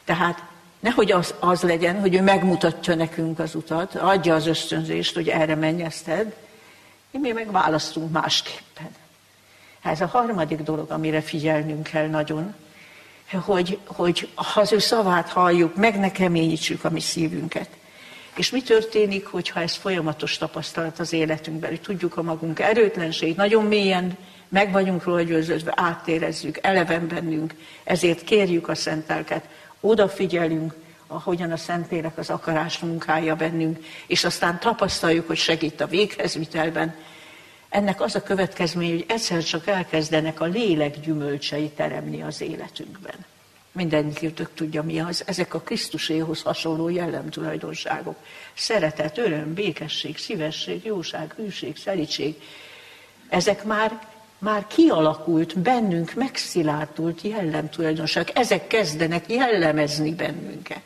Tehát 0.05 0.43
nehogy 0.81 1.13
az, 1.13 1.35
az 1.39 1.63
legyen, 1.63 2.01
hogy 2.01 2.15
ő 2.15 2.23
megmutatja 2.23 2.95
nekünk 2.95 3.39
az 3.39 3.55
utat, 3.55 3.95
adja 3.95 4.35
az 4.35 4.47
ösztönzést, 4.47 5.15
hogy 5.15 5.29
erre 5.29 5.55
menjezted, 5.55 6.35
mi 7.11 7.31
meg 7.31 7.51
másképpen. 8.11 8.91
Ez 9.83 10.01
a 10.01 10.07
harmadik 10.07 10.61
dolog, 10.61 10.91
amire 10.91 11.21
figyelnünk 11.21 11.83
kell 11.83 12.09
nagyon, 12.09 12.55
hogy, 13.31 13.79
hogy 13.85 14.29
ha 14.35 14.61
az 14.61 14.73
ő 14.73 14.79
szavát 14.79 15.29
halljuk, 15.29 15.77
meg 15.77 15.99
ne 15.99 16.13
keményítsük 16.13 16.85
a 16.85 16.91
mi 16.91 17.01
szívünket. 17.01 17.69
És 18.37 18.51
mi 18.51 18.63
történik, 18.63 19.27
hogyha 19.27 19.61
ez 19.61 19.75
folyamatos 19.75 20.39
tapasztalat 20.39 20.99
az 20.99 21.13
életünkben, 21.13 21.71
hogy 21.71 21.81
tudjuk 21.81 22.17
a 22.17 22.23
magunk 22.23 22.61
erőtlenségét, 22.61 23.37
nagyon 23.37 23.65
mélyen 23.65 24.17
meg 24.49 24.73
vagyunk 24.73 25.05
róla 25.05 25.23
győződve, 25.23 25.73
áttérezzük, 25.77 26.59
eleven 26.63 27.09
bennünk, 27.09 27.55
ezért 27.85 28.25
kérjük 28.25 28.69
a 28.69 28.75
szentelket, 28.75 29.45
odafigyelünk, 29.81 30.75
ahogyan 31.07 31.53
a 31.53 31.57
Szentlélek 31.57 32.19
az 32.19 32.31
akarás 32.31 32.79
munkája 32.79 33.37
bennünk, 33.37 33.85
és 34.07 34.25
aztán 34.25 34.59
tapasztaljuk, 34.59 35.27
hogy 35.27 35.37
segít 35.37 35.81
a 35.81 35.87
véghezvitelben. 35.87 36.95
Ennek 37.69 38.01
az 38.01 38.15
a 38.15 38.23
következmény, 38.23 38.91
hogy 38.91 39.05
egyszer 39.09 39.43
csak 39.43 39.67
elkezdenek 39.67 40.41
a 40.41 40.45
lélek 40.45 41.01
gyümölcsei 41.01 41.69
teremni 41.69 42.23
az 42.23 42.41
életünkben. 42.41 43.15
Mindenkitök 43.73 44.51
tudja, 44.55 44.83
mi 44.83 45.01
az. 45.01 45.23
Ezek 45.27 45.55
a 45.55 45.61
Krisztuséhoz 45.61 46.43
hasonló 46.43 46.89
jellemtulajdonságok. 46.89 48.17
Szeretet, 48.55 49.19
öröm, 49.19 49.55
békesség, 49.55 50.19
szívesség, 50.19 50.85
jóság, 50.85 51.33
hűség, 51.37 51.77
szelítség. 51.77 52.35
Ezek 53.29 53.65
már, 53.65 53.99
már 54.41 54.67
kialakult, 54.67 55.59
bennünk 55.59 56.15
megszilárdult 56.15 57.23
jellemtulajdonság. 57.23 58.31
Ezek 58.35 58.67
kezdenek 58.67 59.25
jellemezni 59.29 60.15
bennünket. 60.15 60.83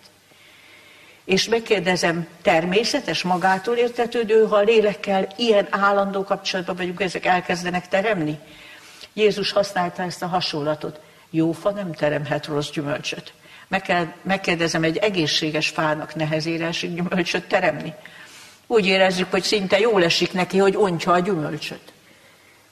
És 1.24 1.48
megkérdezem, 1.48 2.26
természetes, 2.42 3.22
magától 3.22 3.76
értetődő, 3.76 4.46
ha 4.46 4.56
a 4.56 4.62
lélekkel 4.62 5.28
ilyen 5.36 5.66
állandó 5.70 6.24
kapcsolatban 6.24 6.76
vagyunk, 6.76 7.00
ezek 7.00 7.26
elkezdenek 7.26 7.88
teremni? 7.88 8.38
Jézus 9.12 9.52
használta 9.52 10.02
ezt 10.02 10.22
a 10.22 10.26
hasonlatot. 10.26 11.00
Jó 11.30 11.52
fa 11.52 11.70
nem 11.70 11.92
teremhet 11.92 12.46
rossz 12.46 12.70
gyümölcsöt. 12.70 13.32
megkérdezem, 14.22 14.82
egy 14.82 14.96
egészséges 14.96 15.68
fának 15.68 16.14
nehezére 16.14 16.66
esik 16.66 16.94
gyümölcsöt 16.94 17.48
teremni? 17.48 17.94
Úgy 18.66 18.86
érezzük, 18.86 19.30
hogy 19.30 19.42
szinte 19.42 19.78
jól 19.78 20.04
esik 20.04 20.32
neki, 20.32 20.58
hogy 20.58 20.76
ontja 20.76 21.12
a 21.12 21.18
gyümölcsöt. 21.18 21.93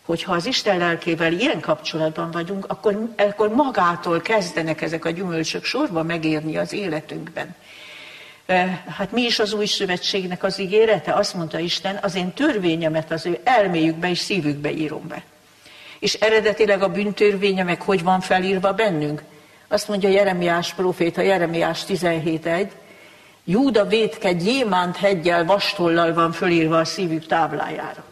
Hogyha 0.04 0.32
az 0.32 0.46
Isten 0.46 0.78
lelkével 0.78 1.32
ilyen 1.32 1.60
kapcsolatban 1.60 2.30
vagyunk, 2.30 2.64
akkor, 2.68 3.08
akkor 3.16 3.48
magától 3.48 4.20
kezdenek 4.20 4.82
ezek 4.82 5.04
a 5.04 5.10
gyümölcsök 5.10 5.64
sorba 5.64 6.02
megérni 6.02 6.56
az 6.56 6.72
életünkben. 6.72 7.54
Hát 8.96 9.12
mi 9.12 9.22
is 9.22 9.38
az 9.38 9.52
új 9.52 9.66
szövetségnek 9.66 10.42
az 10.42 10.58
ígérete? 10.58 11.12
Azt 11.12 11.34
mondta 11.34 11.58
Isten, 11.58 11.98
az 12.02 12.14
én 12.14 12.32
törvényemet 12.32 13.10
az 13.10 13.26
ő 13.26 13.40
elméjükbe 13.44 14.10
és 14.10 14.18
szívükbe 14.18 14.70
írom 14.70 15.08
be. 15.08 15.22
És 15.98 16.14
eredetileg 16.14 16.82
a 16.82 16.88
bűntörvénye 16.88 17.62
meg 17.62 17.82
hogy 17.82 18.02
van 18.02 18.20
felírva 18.20 18.72
bennünk? 18.72 19.22
Azt 19.68 19.88
mondja 19.88 20.08
Jeremiás 20.08 20.74
proféta, 20.74 21.20
Jeremiás 21.20 21.84
17.1, 21.88 22.70
Júda 23.44 23.84
védke 23.84 24.32
gyémánt 24.32 24.96
heggyel, 24.96 25.44
vastollal 25.44 26.14
van 26.14 26.32
fölírva 26.32 26.78
a 26.78 26.84
szívük 26.84 27.26
táblájára. 27.26 28.04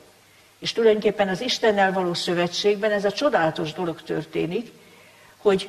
És 0.61 0.73
tulajdonképpen 0.73 1.29
az 1.29 1.40
Istennel 1.40 1.92
való 1.92 2.14
szövetségben 2.14 2.90
ez 2.90 3.05
a 3.05 3.12
csodálatos 3.12 3.73
dolog 3.73 4.03
történik, 4.03 4.73
hogy, 5.37 5.68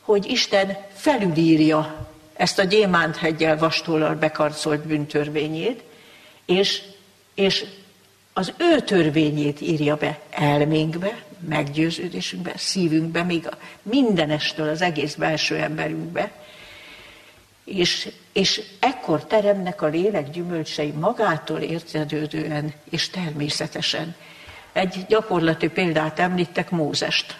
hogy 0.00 0.30
Isten 0.30 0.76
felülírja 0.94 2.08
ezt 2.34 2.58
a 2.58 2.64
gyémánt 2.64 3.16
heggyel, 3.16 3.58
vastollal 3.58 4.14
bekarcolt 4.14 4.86
bűntörvényét, 4.86 5.82
és, 6.44 6.82
és 7.34 7.64
az 8.32 8.52
ő 8.56 8.80
törvényét 8.80 9.60
írja 9.60 9.96
be 9.96 10.20
elménkbe, 10.30 11.22
meggyőződésünkbe, 11.48 12.52
szívünkbe, 12.56 13.22
még 13.22 13.46
a 13.46 13.56
mindenestől 13.82 14.68
az 14.68 14.82
egész 14.82 15.14
belső 15.14 15.56
emberünkbe, 15.56 16.32
és, 17.64 18.08
és 18.32 18.62
ekkor 18.80 19.26
teremnek 19.26 19.82
a 19.82 19.86
lélek 19.86 20.30
gyümölcsei 20.30 20.90
magától 20.90 21.58
értedődően 21.58 22.72
és 22.90 23.10
természetesen. 23.10 24.14
Egy 24.72 25.04
gyakorlati 25.08 25.68
példát 25.68 26.18
említek, 26.18 26.70
Mózest. 26.70 27.38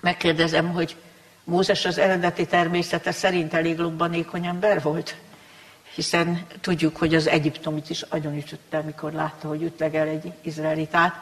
Megkérdezem, 0.00 0.72
hogy 0.72 0.96
Mózes 1.44 1.84
az 1.84 1.98
eredeti 1.98 2.46
természete 2.46 3.12
szerint 3.12 3.54
elég 3.54 3.78
lobbanékony 3.78 4.46
ember 4.46 4.82
volt? 4.82 5.16
Hiszen 5.94 6.46
tudjuk, 6.60 6.96
hogy 6.96 7.14
az 7.14 7.26
Egyiptomit 7.26 7.90
is 7.90 8.02
agyonütötte, 8.02 8.78
amikor 8.78 9.12
látta, 9.12 9.48
hogy 9.48 9.62
ütlegel 9.62 10.08
egy 10.08 10.32
izraelitát. 10.42 11.14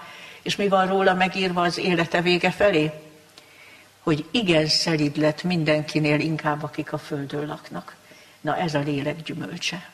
És 0.43 0.57
mi 0.57 0.69
van 0.69 0.87
róla 0.87 1.15
megírva 1.15 1.63
az 1.63 1.79
élete 1.79 2.21
vége 2.21 2.51
felé? 2.51 2.91
Hogy 4.03 4.25
igen 4.31 4.67
szelid 4.67 5.17
lett 5.17 5.43
mindenkinél 5.43 6.21
inkább, 6.21 6.63
akik 6.63 6.93
a 6.93 6.99
földön 6.99 7.47
laknak. 7.47 7.97
Na 8.41 8.57
ez 8.57 8.75
a 8.75 8.81
lélek 8.81 9.23
gyümölcse. 9.23 9.89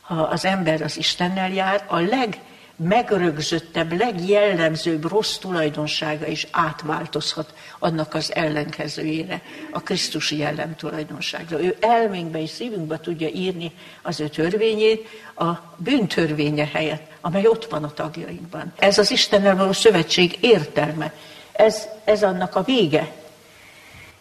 Ha 0.00 0.14
az 0.14 0.44
ember 0.44 0.82
az 0.82 0.96
Istennel 0.96 1.52
jár, 1.52 1.84
a 1.86 1.98
leg 1.98 2.38
megrögzöttebb, 2.76 3.98
legjellemzőbb 3.98 5.10
rossz 5.10 5.36
tulajdonsága 5.36 6.26
is 6.26 6.46
átváltozhat 6.50 7.54
annak 7.78 8.14
az 8.14 8.34
ellenkezőjére, 8.34 9.42
a 9.70 9.82
Krisztusi 9.82 10.36
jellem 10.36 10.76
tulajdonságra. 10.76 11.62
Ő 11.62 11.76
elménkbe 11.80 12.40
és 12.42 12.50
szívünkbe 12.50 13.00
tudja 13.00 13.28
írni 13.28 13.72
az 14.02 14.20
ő 14.20 14.28
törvényét 14.28 15.08
a 15.36 15.50
bűntörvénye 15.76 16.68
helyett, 16.72 17.10
amely 17.20 17.46
ott 17.46 17.64
van 17.64 17.84
a 17.84 17.92
tagjainkban. 17.92 18.72
Ez 18.78 18.98
az 18.98 19.10
Istennel 19.10 19.56
való 19.56 19.72
szövetség 19.72 20.38
értelme. 20.40 21.12
Ez, 21.52 21.88
ez 22.04 22.22
annak 22.22 22.56
a 22.56 22.62
vége. 22.62 23.12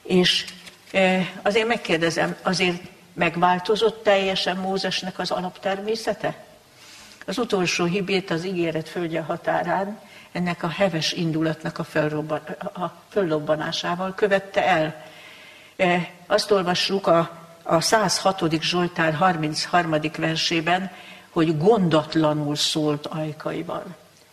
És 0.04 0.46
e, 0.92 1.32
azért 1.42 1.68
megkérdezem, 1.68 2.38
azért 2.42 2.82
megváltozott 3.14 4.04
teljesen 4.04 4.58
Mózesnek 4.58 5.20
az 5.20 5.32
alaptermészete? 5.32 6.50
Az 7.26 7.38
utolsó 7.38 7.86
hibét 7.86 8.32
az 8.32 8.46
ígéret 8.46 8.90
földje 8.90 9.22
határán 9.22 10.00
ennek 10.32 10.64
a 10.64 10.68
heves 10.68 11.12
indulatnak 11.12 11.78
a, 11.78 11.84
fölrobban, 11.84 12.40
a 12.74 12.94
föllobbanásával 13.10 14.14
követte 14.16 14.68
el. 14.68 15.06
E, 15.76 16.12
azt 16.28 16.52
olvassuk 16.52 17.08
a, 17.08 17.30
a 17.64 17.82
106. 17.82 18.62
Zsoltár 18.62 19.14
33. 19.14 19.96
versében, 20.18 20.92
hogy 21.30 21.58
gondatlanul 21.58 22.56
szólt 22.56 23.08
ajkaival. 23.08 23.84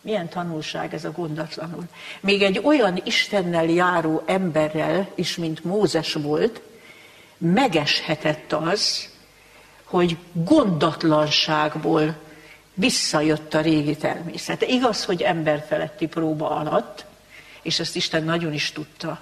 Milyen 0.01 0.29
tanulság 0.29 0.93
ez 0.93 1.05
a 1.05 1.11
gondatlanul. 1.11 1.83
Még 2.19 2.41
egy 2.41 2.61
olyan 2.63 3.01
Istennel 3.03 3.65
járó 3.65 4.23
emberrel 4.25 5.09
is, 5.15 5.37
mint 5.37 5.63
Mózes 5.63 6.13
volt, 6.13 6.61
megeshetett 7.37 8.53
az, 8.53 9.09
hogy 9.83 10.17
gondatlanságból 10.33 12.15
visszajött 12.79 13.53
a 13.53 13.61
régi 13.61 13.95
természet. 13.95 14.61
Igaz, 14.61 15.05
hogy 15.05 15.21
emberfeletti 15.21 16.07
próba 16.07 16.49
alatt, 16.49 17.05
és 17.61 17.79
ezt 17.79 17.95
Isten 17.95 18.23
nagyon 18.23 18.53
is 18.53 18.71
tudta. 18.71 19.21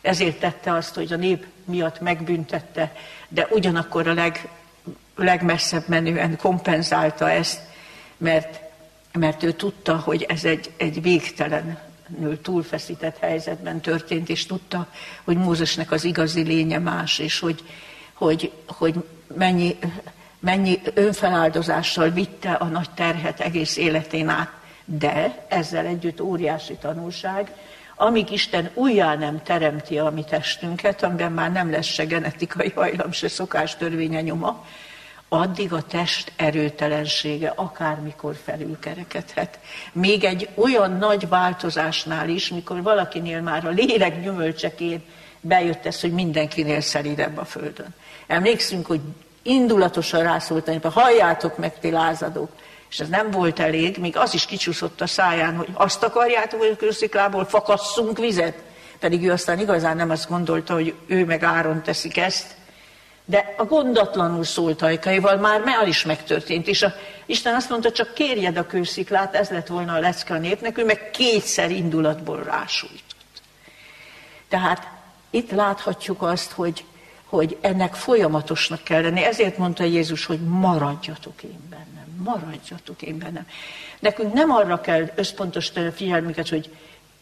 Ezért 0.00 0.38
tette 0.38 0.72
azt, 0.72 0.94
hogy 0.94 1.12
a 1.12 1.16
nép 1.16 1.46
miatt 1.64 2.00
megbüntette, 2.00 2.96
de 3.28 3.46
ugyanakkor 3.50 4.08
a 4.08 4.14
leg, 4.14 4.48
legmesszebb 5.16 5.88
menően 5.88 6.36
kompenzálta 6.36 7.30
ezt, 7.30 7.60
mert, 8.16 8.60
mert 9.12 9.42
ő 9.42 9.52
tudta, 9.52 9.96
hogy 9.96 10.22
ez 10.22 10.44
egy, 10.44 10.70
egy 10.76 11.02
végtelenül 11.02 12.40
túlfeszített 12.42 13.18
helyzetben 13.18 13.80
történt, 13.80 14.28
és 14.28 14.46
tudta, 14.46 14.92
hogy 15.24 15.36
Mózesnek 15.36 15.90
az 15.90 16.04
igazi 16.04 16.42
lénye 16.42 16.78
más, 16.78 17.18
és 17.18 17.38
hogy, 17.38 17.62
hogy, 18.12 18.52
hogy 18.66 19.04
mennyi 19.34 19.78
mennyi 20.46 20.80
önfeláldozással 20.94 22.10
vitte 22.10 22.52
a 22.52 22.64
nagy 22.64 22.90
terhet 22.90 23.40
egész 23.40 23.76
életén 23.76 24.28
át, 24.28 24.50
De 24.84 25.46
ezzel 25.48 25.86
együtt 25.86 26.20
óriási 26.20 26.74
tanulság, 26.74 27.52
amíg 27.96 28.30
Isten 28.30 28.70
újjá 28.74 29.14
nem 29.14 29.42
teremti 29.42 29.98
a 29.98 30.10
mi 30.10 30.24
testünket, 30.24 31.02
amiben 31.02 31.32
már 31.32 31.52
nem 31.52 31.70
lesz 31.70 31.86
se 31.86 32.04
genetikai 32.04 32.72
hajlam, 32.74 33.12
se 33.12 33.28
szokástörvénye 33.28 34.20
nyoma, 34.20 34.64
addig 35.28 35.72
a 35.72 35.82
test 35.82 36.32
erőtelensége 36.36 37.52
akármikor 37.56 38.36
felülkerekedhet. 38.44 39.58
Még 39.92 40.24
egy 40.24 40.48
olyan 40.54 40.90
nagy 40.90 41.28
változásnál 41.28 42.28
is, 42.28 42.48
mikor 42.48 42.82
valakinél 42.82 43.40
már 43.40 43.66
a 43.66 43.70
lélek 43.70 44.22
gyümölcsekén 44.22 45.02
bejött 45.40 45.86
ez, 45.86 46.00
hogy 46.00 46.12
mindenkinél 46.12 46.80
szelidebb 46.80 47.38
a 47.38 47.44
földön. 47.44 47.94
Emlékszünk, 48.26 48.86
hogy 48.86 49.00
indulatosan 49.46 50.22
rászólítani, 50.22 50.80
halljátok 50.82 51.58
meg, 51.58 51.78
ti 51.78 51.90
lázadók, 51.90 52.50
és 52.90 53.00
ez 53.00 53.08
nem 53.08 53.30
volt 53.30 53.60
elég, 53.60 53.98
még 53.98 54.16
az 54.16 54.34
is 54.34 54.46
kicsúszott 54.46 55.00
a 55.00 55.06
száján, 55.06 55.56
hogy 55.56 55.68
azt 55.72 56.02
akarjátok, 56.02 56.60
hogy 56.60 56.70
a 56.70 56.76
kősziklából 56.76 57.44
fakasszunk 57.44 58.18
vizet. 58.18 58.54
Pedig 58.98 59.24
ő 59.24 59.30
aztán 59.30 59.58
igazán 59.58 59.96
nem 59.96 60.10
azt 60.10 60.28
gondolta, 60.28 60.74
hogy 60.74 60.94
ő 61.06 61.24
meg 61.24 61.42
Áron 61.42 61.82
teszik 61.82 62.16
ezt, 62.16 62.54
de 63.24 63.54
a 63.56 63.64
gondatlanul 63.64 64.44
szólt 64.44 64.82
ajkaival 64.82 65.36
már 65.36 65.60
már 65.60 65.88
is 65.88 66.04
megtörtént, 66.04 66.66
és 66.66 66.82
a, 66.82 66.92
Isten 67.26 67.54
azt 67.54 67.70
mondta, 67.70 67.92
csak 67.92 68.14
kérjed 68.14 68.56
a 68.56 68.66
kősziklát, 68.66 69.34
ez 69.34 69.48
lett 69.48 69.66
volna 69.66 69.92
a 69.94 69.98
lecke 69.98 70.34
a 70.34 70.38
népnek, 70.38 70.78
ő 70.78 70.84
meg 70.84 71.10
kétszer 71.10 71.70
indulatból 71.70 72.42
rásújtott. 72.42 73.42
Tehát 74.48 74.88
itt 75.30 75.50
láthatjuk 75.50 76.22
azt, 76.22 76.52
hogy, 76.52 76.84
hogy 77.26 77.56
ennek 77.60 77.94
folyamatosnak 77.94 78.82
kell 78.82 79.02
lenni. 79.02 79.24
Ezért 79.24 79.58
mondta 79.58 79.84
Jézus, 79.84 80.24
hogy 80.24 80.40
maradjatok 80.40 81.42
én 81.42 81.68
bennem, 81.70 82.06
maradjatok 82.24 83.02
én 83.02 83.18
bennem. 83.18 83.46
Nekünk 83.98 84.32
nem 84.32 84.50
arra 84.50 84.80
kell 84.80 85.10
összpontosítani 85.14 85.86
a 85.86 85.92
figyelmüket, 85.92 86.48
hogy 86.48 86.70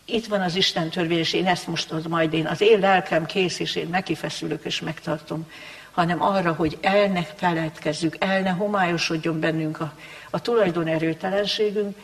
itt 0.05 0.27
van 0.27 0.41
az 0.41 0.57
Isten 0.57 0.91
törvény, 0.91 1.19
és 1.19 1.33
én 1.33 1.47
ezt 1.47 1.67
most 1.67 2.09
majd 2.09 2.33
én, 2.33 2.47
az 2.47 2.61
én 2.61 2.79
lelkem 2.79 3.27
kész, 3.27 3.59
és 3.59 3.77
én 3.77 3.89
neki 3.89 4.15
feszülök, 4.15 4.65
és 4.65 4.81
megtartom, 4.81 5.51
hanem 5.91 6.23
arra, 6.23 6.53
hogy 6.53 6.79
el 6.81 7.07
ne 7.07 7.23
feledkezzük, 7.23 8.17
el 8.19 8.41
ne 8.41 8.51
homályosodjon 8.51 9.41
bennünk 9.41 9.81
a, 9.81 9.95
a 10.31 10.41
tulajdon 10.41 10.87
erőtelenségünk, 10.87 11.97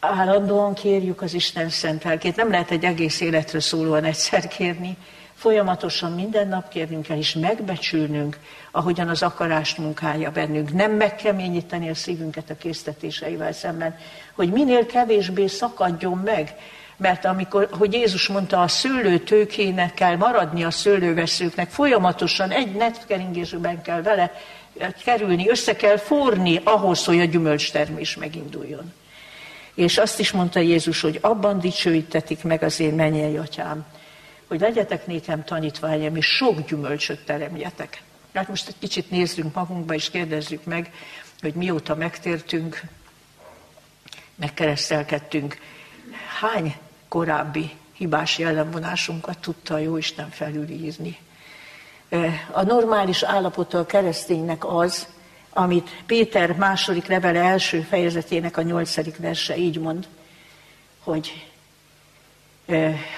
állandóan 0.00 0.74
kérjük 0.74 1.22
az 1.22 1.34
Isten 1.34 1.68
szent 1.68 2.04
lelkét. 2.04 2.36
Nem 2.36 2.50
lehet 2.50 2.70
egy 2.70 2.84
egész 2.84 3.20
életről 3.20 3.60
szólóan 3.60 4.04
egyszer 4.04 4.48
kérni, 4.48 4.96
folyamatosan 5.38 6.12
minden 6.12 6.48
nap 6.48 6.68
kérnünk 6.68 7.06
kell, 7.06 7.16
és 7.16 7.34
megbecsülnünk, 7.34 8.38
ahogyan 8.70 9.08
az 9.08 9.22
akarást 9.22 9.78
munkálja 9.78 10.30
bennünk. 10.30 10.72
Nem 10.72 10.92
megkeményíteni 10.92 11.88
a 11.88 11.94
szívünket 11.94 12.50
a 12.50 12.56
késztetéseivel 12.56 13.52
szemben, 13.52 13.96
hogy 14.34 14.50
minél 14.52 14.86
kevésbé 14.86 15.46
szakadjon 15.46 16.18
meg, 16.24 16.54
mert 16.96 17.24
amikor, 17.24 17.68
hogy 17.78 17.92
Jézus 17.92 18.28
mondta, 18.28 18.62
a 18.62 18.68
szőlőtőkének 18.68 19.94
kell 19.94 20.16
maradni 20.16 20.64
a 20.64 20.70
szőlőveszőknek, 20.70 21.70
folyamatosan 21.70 22.50
egy 22.50 22.72
netkeringésben 22.72 23.82
kell 23.82 24.02
vele 24.02 24.32
kerülni, 25.04 25.48
össze 25.48 25.76
kell 25.76 25.96
forni 25.96 26.60
ahhoz, 26.64 27.04
hogy 27.04 27.20
a 27.20 27.24
gyümölcstermés 27.24 28.16
meginduljon. 28.16 28.92
És 29.74 29.98
azt 29.98 30.20
is 30.20 30.32
mondta 30.32 30.60
Jézus, 30.60 31.00
hogy 31.00 31.18
abban 31.20 31.60
dicsőítetik 31.60 32.42
meg 32.42 32.62
az 32.62 32.80
én 32.80 32.94
mennyei 32.94 33.36
atyám, 33.36 33.86
hogy 34.48 34.60
legyetek 34.60 35.06
nékem 35.06 35.44
tanítványom, 35.44 36.16
és 36.16 36.26
sok 36.26 36.68
gyümölcsöt 36.68 37.24
teremjetek. 37.24 38.02
Hát 38.34 38.48
most 38.48 38.68
egy 38.68 38.78
kicsit 38.78 39.10
nézzünk 39.10 39.54
magunkba, 39.54 39.94
és 39.94 40.10
kérdezzük 40.10 40.64
meg, 40.64 40.92
hogy 41.40 41.54
mióta 41.54 41.94
megtértünk, 41.94 42.82
megkeresztelkedtünk, 44.34 45.58
hány 46.40 46.76
korábbi 47.08 47.70
hibás 47.92 48.38
jellemvonásunkat 48.38 49.38
tudta 49.38 49.74
a 49.74 49.78
Jóisten 49.78 50.30
felülírni. 50.30 51.18
A 52.50 52.62
normális 52.62 53.22
állapota 53.22 53.78
a 53.78 53.86
kereszténynek 53.86 54.66
az, 54.66 55.08
amit 55.50 56.02
Péter 56.06 56.52
második 56.52 57.06
levele 57.06 57.40
első 57.40 57.80
fejezetének 57.80 58.56
a 58.56 58.62
nyolcadik 58.62 59.16
verse 59.16 59.56
így 59.56 59.78
mond, 59.78 60.08
hogy 60.98 61.47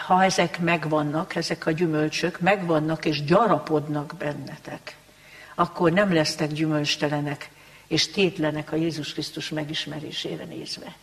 ha 0.07 0.25
ezek 0.25 0.59
megvannak, 0.61 1.35
ezek 1.35 1.67
a 1.67 1.71
gyümölcsök 1.71 2.41
megvannak 2.41 3.05
és 3.05 3.25
gyarapodnak 3.25 4.15
bennetek, 4.19 4.97
akkor 5.55 5.93
nem 5.93 6.13
lesztek 6.13 6.53
gyümölcstelenek 6.53 7.51
és 7.87 8.11
tétlenek 8.11 8.73
a 8.73 8.77
Jézus 8.77 9.13
Krisztus 9.13 9.49
megismerésére 9.49 10.45
nézve. 10.45 10.95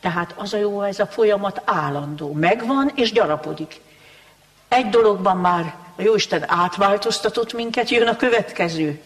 Tehát 0.00 0.34
az 0.36 0.52
a 0.52 0.56
jó, 0.56 0.82
ez 0.82 0.98
a 0.98 1.06
folyamat 1.06 1.62
állandó. 1.64 2.32
Megvan 2.32 2.92
és 2.94 3.12
gyarapodik. 3.12 3.80
Egy 4.68 4.88
dologban 4.88 5.36
már 5.36 5.74
a 5.96 6.02
Jóisten 6.02 6.44
átváltoztatott 6.46 7.52
minket, 7.52 7.90
jön 7.90 8.08
a 8.08 8.16
következő. 8.16 9.00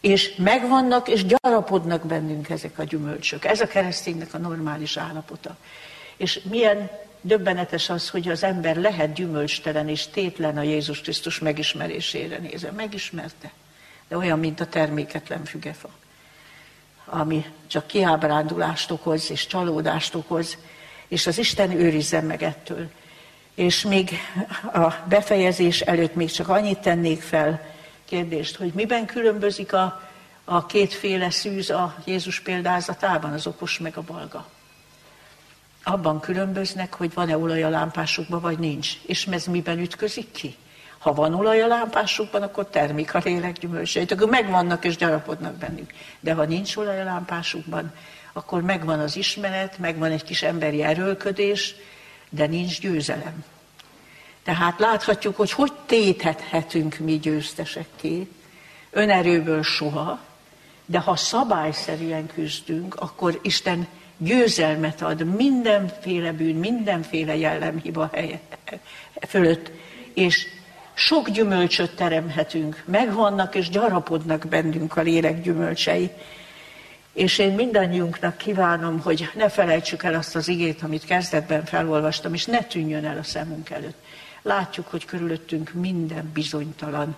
És 0.00 0.34
megvannak 0.36 1.08
és 1.08 1.24
gyarapodnak 1.26 2.06
bennünk 2.06 2.48
ezek 2.48 2.78
a 2.78 2.84
gyümölcsök. 2.84 3.44
Ez 3.44 3.60
a 3.60 3.66
kereszténynek 3.66 4.34
a 4.34 4.38
normális 4.38 4.96
állapota. 4.96 5.56
És 6.16 6.40
milyen 6.50 6.90
döbbenetes 7.24 7.90
az, 7.90 8.10
hogy 8.10 8.28
az 8.28 8.42
ember 8.42 8.76
lehet 8.76 9.12
gyümölcstelen 9.12 9.88
és 9.88 10.06
tétlen 10.06 10.56
a 10.56 10.62
Jézus 10.62 11.00
Krisztus 11.00 11.38
megismerésére 11.38 12.38
nézve. 12.38 12.70
Megismerte, 12.70 13.50
de 14.08 14.16
olyan, 14.16 14.38
mint 14.38 14.60
a 14.60 14.66
terméketlen 14.66 15.44
fügefa 15.44 15.88
ami 17.04 17.44
csak 17.66 17.86
kiábrándulást 17.86 18.90
okoz 18.90 19.30
és 19.30 19.46
csalódást 19.46 20.14
okoz, 20.14 20.58
és 21.08 21.26
az 21.26 21.38
Isten 21.38 21.70
őrizzen 21.70 22.24
meg 22.24 22.42
ettől. 22.42 22.90
És 23.54 23.82
még 23.82 24.10
a 24.72 24.94
befejezés 25.08 25.80
előtt 25.80 26.14
még 26.14 26.30
csak 26.30 26.48
annyit 26.48 26.78
tennék 26.78 27.22
fel 27.22 27.72
kérdést, 28.04 28.56
hogy 28.56 28.72
miben 28.74 29.06
különbözik 29.06 29.72
a, 29.72 30.10
a 30.44 30.66
kétféle 30.66 31.30
szűz 31.30 31.70
a 31.70 31.94
Jézus 32.04 32.40
példázatában, 32.40 33.32
az 33.32 33.46
okos 33.46 33.78
meg 33.78 33.96
a 33.96 34.02
balga. 34.02 34.46
Abban 35.84 36.20
különböznek, 36.20 36.94
hogy 36.94 37.14
van-e 37.14 37.38
olaj 37.38 37.62
a 37.62 37.68
lámpásukban, 37.68 38.40
vagy 38.40 38.58
nincs. 38.58 38.92
És 39.06 39.26
ez 39.26 39.44
miben 39.44 39.78
ütközik 39.78 40.30
ki? 40.30 40.56
Ha 40.98 41.12
van 41.12 41.34
olaj 41.34 41.62
a 41.62 41.66
lámpásukban, 41.66 42.42
akkor 42.42 42.66
termik 42.66 43.14
a 43.14 43.20
lélek 43.24 43.58
gyümölcseit, 43.58 44.12
akkor 44.12 44.28
megvannak 44.28 44.84
és 44.84 44.96
gyarapodnak 44.96 45.54
bennük. 45.54 45.92
De 46.20 46.34
ha 46.34 46.44
nincs 46.44 46.76
olaj 46.76 47.00
a 47.00 47.04
lámpásukban, 47.04 47.92
akkor 48.32 48.62
megvan 48.62 49.00
az 49.00 49.16
ismeret, 49.16 49.78
megvan 49.78 50.10
egy 50.10 50.24
kis 50.24 50.42
emberi 50.42 50.82
erőlködés, 50.82 51.74
de 52.30 52.46
nincs 52.46 52.80
győzelem. 52.80 53.44
Tehát 54.42 54.78
láthatjuk, 54.78 55.36
hogy 55.36 55.50
hogy 55.50 55.72
téthethetünk 55.86 56.98
mi 56.98 57.18
győztesekké, 57.18 58.28
önerőből 58.90 59.62
soha, 59.62 60.20
de 60.86 60.98
ha 60.98 61.16
szabályszerűen 61.16 62.26
küzdünk, 62.26 62.94
akkor 62.94 63.38
Isten 63.42 63.86
győzelmet 64.18 65.02
ad 65.02 65.24
mindenféle 65.36 66.32
bűn, 66.32 66.56
mindenféle 66.56 67.36
jellemhiba 67.36 68.10
helye 68.12 68.40
fölött, 69.28 69.70
és 70.14 70.46
sok 70.94 71.30
gyümölcsöt 71.30 71.96
teremhetünk, 71.96 72.82
megvannak 72.86 73.54
és 73.54 73.68
gyarapodnak 73.68 74.46
bennünk 74.46 74.96
a 74.96 75.00
lélek 75.00 75.42
gyümölcsei. 75.42 76.10
És 77.12 77.38
én 77.38 77.52
mindannyiunknak 77.52 78.36
kívánom, 78.36 79.00
hogy 79.00 79.30
ne 79.34 79.48
felejtsük 79.48 80.02
el 80.02 80.14
azt 80.14 80.36
az 80.36 80.48
igét, 80.48 80.82
amit 80.82 81.04
kezdetben 81.04 81.64
felolvastam, 81.64 82.34
és 82.34 82.44
ne 82.44 82.62
tűnjön 82.62 83.04
el 83.04 83.18
a 83.18 83.22
szemünk 83.22 83.70
előtt. 83.70 83.98
Látjuk, 84.42 84.86
hogy 84.86 85.04
körülöttünk 85.04 85.72
minden 85.72 86.30
bizonytalan, 86.34 87.16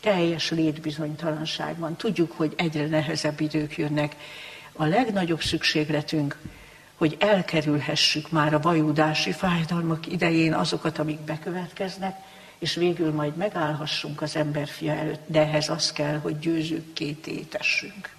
teljes 0.00 0.50
létbizonytalanság 0.50 1.78
van. 1.78 1.96
Tudjuk, 1.96 2.32
hogy 2.32 2.52
egyre 2.56 2.86
nehezebb 2.86 3.40
idők 3.40 3.76
jönnek. 3.76 4.16
A 4.72 4.84
legnagyobb 4.84 5.42
szükségletünk, 5.42 6.38
hogy 6.96 7.16
elkerülhessük 7.18 8.30
már 8.30 8.54
a 8.54 8.60
vajudási 8.60 9.32
fájdalmak 9.32 10.06
idején 10.06 10.54
azokat, 10.54 10.98
amik 10.98 11.20
bekövetkeznek, 11.20 12.16
és 12.58 12.74
végül 12.74 13.12
majd 13.12 13.36
megállhassunk 13.36 14.22
az 14.22 14.36
emberfia 14.36 14.92
előtt, 14.92 15.22
de 15.26 15.40
ehhez 15.40 15.68
az 15.68 15.92
kell, 15.92 16.18
hogy 16.18 16.38
győzőkké 16.38 17.12
tétessünk. 17.12 18.14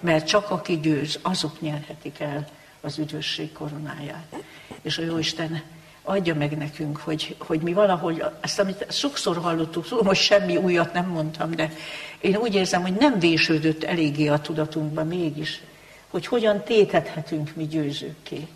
Mert 0.00 0.26
csak 0.26 0.50
aki 0.50 0.80
győz, 0.80 1.18
azok 1.22 1.60
nyerhetik 1.60 2.20
el 2.20 2.48
az 2.80 2.98
üdvösség 2.98 3.52
koronáját. 3.52 4.36
És 4.82 4.98
a 4.98 5.02
Jóisten 5.02 5.62
adja 6.08 6.34
meg 6.34 6.56
nekünk, 6.56 6.96
hogy, 6.96 7.36
hogy 7.38 7.60
mi 7.60 7.72
valahogy, 7.72 8.24
ezt 8.40 8.58
amit 8.58 8.86
sokszor 8.92 9.36
hallottuk, 9.36 9.88
tudom, 9.88 10.06
hogy 10.06 10.16
semmi 10.16 10.56
újat 10.56 10.92
nem 10.92 11.06
mondtam, 11.06 11.50
de 11.50 11.72
én 12.20 12.36
úgy 12.36 12.54
érzem, 12.54 12.82
hogy 12.82 12.94
nem 12.94 13.18
vésődött 13.18 13.84
eléggé 13.84 14.28
a 14.28 14.40
tudatunkba 14.40 15.04
mégis, 15.04 15.60
hogy 16.08 16.26
hogyan 16.26 16.62
tétethetünk 16.62 17.54
mi 17.54 17.66
győzőkké 17.66 18.48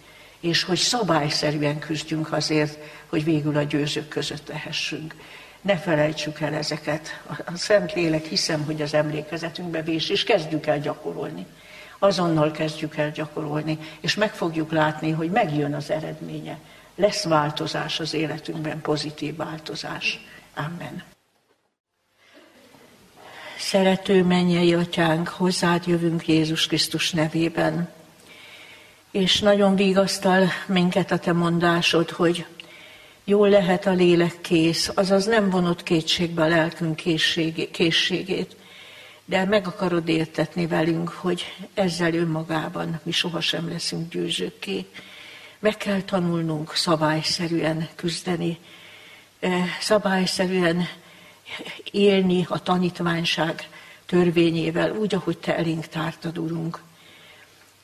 és 0.42 0.62
hogy 0.62 0.78
szabályszerűen 0.78 1.78
küzdjünk 1.78 2.32
azért, 2.32 2.78
hogy 3.09 3.24
végül 3.24 3.57
a 3.57 3.62
győzők 3.62 4.09
között 4.09 4.48
lehessünk. 4.48 5.14
Ne 5.61 5.76
felejtsük 5.76 6.40
el 6.40 6.55
ezeket. 6.55 7.20
A 7.26 7.57
Szent 7.57 7.92
Lélek 7.92 8.24
hiszem, 8.24 8.64
hogy 8.64 8.82
az 8.82 8.94
emlékezetünkbe 8.94 9.82
vés, 9.82 10.09
és 10.09 10.24
kezdjük 10.24 10.66
el 10.66 10.80
gyakorolni. 10.80 11.46
azonnal 11.98 12.50
kezdjük 12.50 12.96
el 12.96 13.11
gyakorolni, 13.11 13.78
és 14.00 14.14
meg 14.14 14.34
fogjuk 14.34 14.72
látni, 14.72 15.11
hogy 15.11 15.30
megjön 15.30 15.74
az 15.74 15.90
eredménye. 15.90 16.59
Lesz 16.95 17.24
változás 17.24 18.01
az 18.01 18.14
életünkben, 18.14 18.80
pozitív 18.80 19.36
változás. 19.36 20.20
Amen. 20.55 21.03
Szerető 23.59 24.24
mennyei 24.24 24.74
atyánk, 24.74 25.28
hozzád 25.28 25.86
jövünk 25.86 26.28
Jézus 26.28 26.66
Krisztus 26.66 27.11
nevében. 27.11 27.93
És 29.11 29.40
nagyon 29.40 29.76
vigasztal 29.76 30.49
minket 30.66 31.11
a 31.11 31.18
te 31.18 31.32
mondásod, 31.32 32.11
hogy 32.11 32.47
jól 33.24 33.49
lehet 33.49 33.86
a 33.86 33.93
lélek 33.93 34.40
kész, 34.40 34.90
azaz 34.95 35.26
nem 35.26 35.51
vonott 35.51 35.82
kétségbe 35.82 36.43
a 36.43 36.49
lelkünk 36.49 36.97
készségét, 37.72 38.57
de 39.24 39.45
meg 39.45 39.66
akarod 39.66 40.09
értetni 40.09 40.66
velünk, 40.66 41.09
hogy 41.09 41.45
ezzel 41.74 42.14
önmagában 42.14 43.01
mi 43.03 43.11
sohasem 43.11 43.68
leszünk 43.68 44.12
győzőkké. 44.12 44.86
Meg 45.62 45.76
kell 45.76 46.00
tanulnunk 46.00 46.74
szabályszerűen 46.74 47.88
küzdeni, 47.94 48.58
eh, 49.40 49.64
szabályszerűen 49.80 50.86
élni 51.90 52.46
a 52.48 52.62
tanítványság 52.62 53.68
törvényével, 54.06 54.92
úgy, 54.92 55.14
ahogy 55.14 55.38
Te 55.38 55.56
elénk 55.56 55.86
tártad, 55.86 56.38
Urunk. 56.38 56.82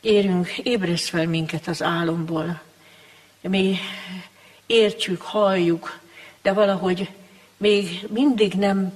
Érünk, 0.01 0.59
ébresz 0.59 1.09
fel 1.09 1.27
minket 1.27 1.67
az 1.67 1.83
álomból. 1.83 2.61
Mi 3.41 3.79
értjük, 4.67 5.23
halljuk, 5.23 6.01
de 6.43 6.53
valahogy 6.53 7.11
még 7.57 8.07
mindig 8.09 8.53
nem 8.53 8.93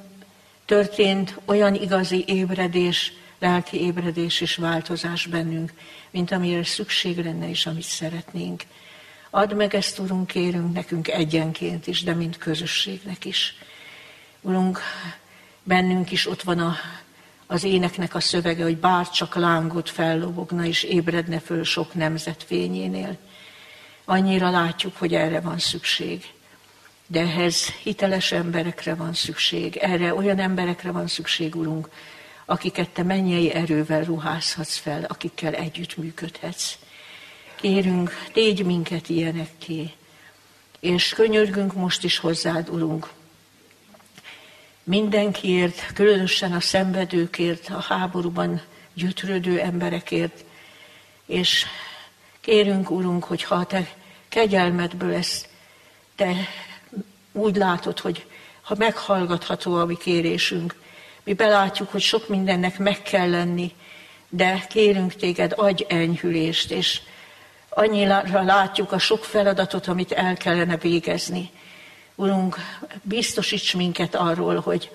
történt 0.65 1.39
olyan 1.45 1.75
igazi 1.75 2.25
ébredés, 2.27 3.13
lelki 3.39 3.81
ébredés 3.81 4.41
és 4.41 4.57
változás 4.57 5.27
bennünk, 5.27 5.73
mint 6.13 6.31
amire 6.31 6.65
szükség 6.65 7.25
lenne 7.25 7.49
és 7.49 7.67
amit 7.67 7.83
szeretnénk. 7.83 8.63
Add 9.31 9.55
meg 9.55 9.75
ezt, 9.75 9.99
Urunk, 9.99 10.27
kérünk 10.27 10.73
nekünk 10.73 11.09
egyenként 11.09 11.87
is, 11.87 12.03
de 12.03 12.15
mint 12.15 12.39
közösségnek 12.39 13.25
is. 13.25 13.55
Urunk, 14.41 14.81
bennünk 15.63 16.11
is 16.11 16.29
ott 16.29 16.43
van 16.43 16.59
a, 16.59 16.77
az 17.47 17.65
éneknek 17.65 18.15
a 18.15 18.21
szövege, 18.21 18.63
hogy 18.63 18.77
bár 18.77 19.11
csak 19.11 19.35
lángot 19.35 19.91
fellobogna 19.91 20.65
és 20.65 20.83
ébredne 20.83 21.41
föl 21.41 21.65
sok 21.65 21.95
nemzet 21.95 22.43
fényénél. 22.43 23.17
Annyira 24.05 24.51
látjuk, 24.51 24.97
hogy 24.97 25.15
erre 25.15 25.41
van 25.41 25.59
szükség. 25.59 26.25
De 27.07 27.21
ehhez 27.21 27.67
hiteles 27.67 28.33
emberekre 28.33 28.95
van 28.95 29.15
szükség, 29.15 29.77
erre 29.77 30.15
olyan 30.15 30.39
emberekre 30.39 30.91
van 30.91 31.07
szükség, 31.07 31.55
Urunk, 31.55 31.89
akiket 32.45 32.89
Te 32.89 33.03
mennyei 33.03 33.53
erővel 33.53 34.05
ruházhatsz 34.05 34.77
fel, 34.77 35.05
akikkel 35.05 35.55
együtt 35.55 35.97
működhetsz. 35.97 36.79
Kérünk, 37.55 38.27
tégy 38.33 38.65
minket 38.65 39.09
ilyenekké, 39.09 39.93
és 40.81 41.09
könyörgünk 41.09 41.73
most 41.73 42.05
is 42.05 42.19
hozzád, 42.19 42.69
Urunk, 42.69 43.11
mindenkiért, 44.85 45.93
különösen 45.93 46.53
a 46.53 46.61
szenvedőkért, 46.61 47.69
a 47.69 47.81
háborúban 47.81 48.63
gyötrődő 48.95 49.61
emberekért, 49.61 50.45
és 51.27 51.67
kérünk, 52.41 52.91
Urunk, 52.91 53.25
hogy 53.25 53.43
ha 53.43 53.65
Te 53.65 53.95
kegyelmedből 54.29 55.15
ezt 55.15 55.49
Te 56.17 56.35
úgy 57.33 57.57
látod, 57.57 57.99
hogy 57.99 58.27
ha 58.63 58.75
meghallgatható 58.79 59.75
a 59.75 59.85
mi 59.85 59.97
kérésünk, 59.97 60.82
mi 61.25 61.33
belátjuk, 61.33 61.91
hogy 61.91 62.01
sok 62.01 62.29
mindennek 62.29 62.79
meg 62.79 63.03
kell 63.03 63.31
lenni, 63.31 63.73
de 64.29 64.67
kérünk 64.69 65.15
téged, 65.15 65.53
adj 65.57 65.85
enyhülést, 65.89 66.71
és 66.71 67.01
annyira 67.69 68.43
látjuk 68.43 68.93
a 68.93 68.99
sok 68.99 69.25
feladatot, 69.25 69.87
amit 69.87 70.13
el 70.13 70.37
kellene 70.37 70.77
végezni. 70.77 71.51
Urunk, 72.15 72.57
biztosíts 73.03 73.75
minket 73.75 74.15
arról, 74.15 74.61
hogy, 74.61 74.91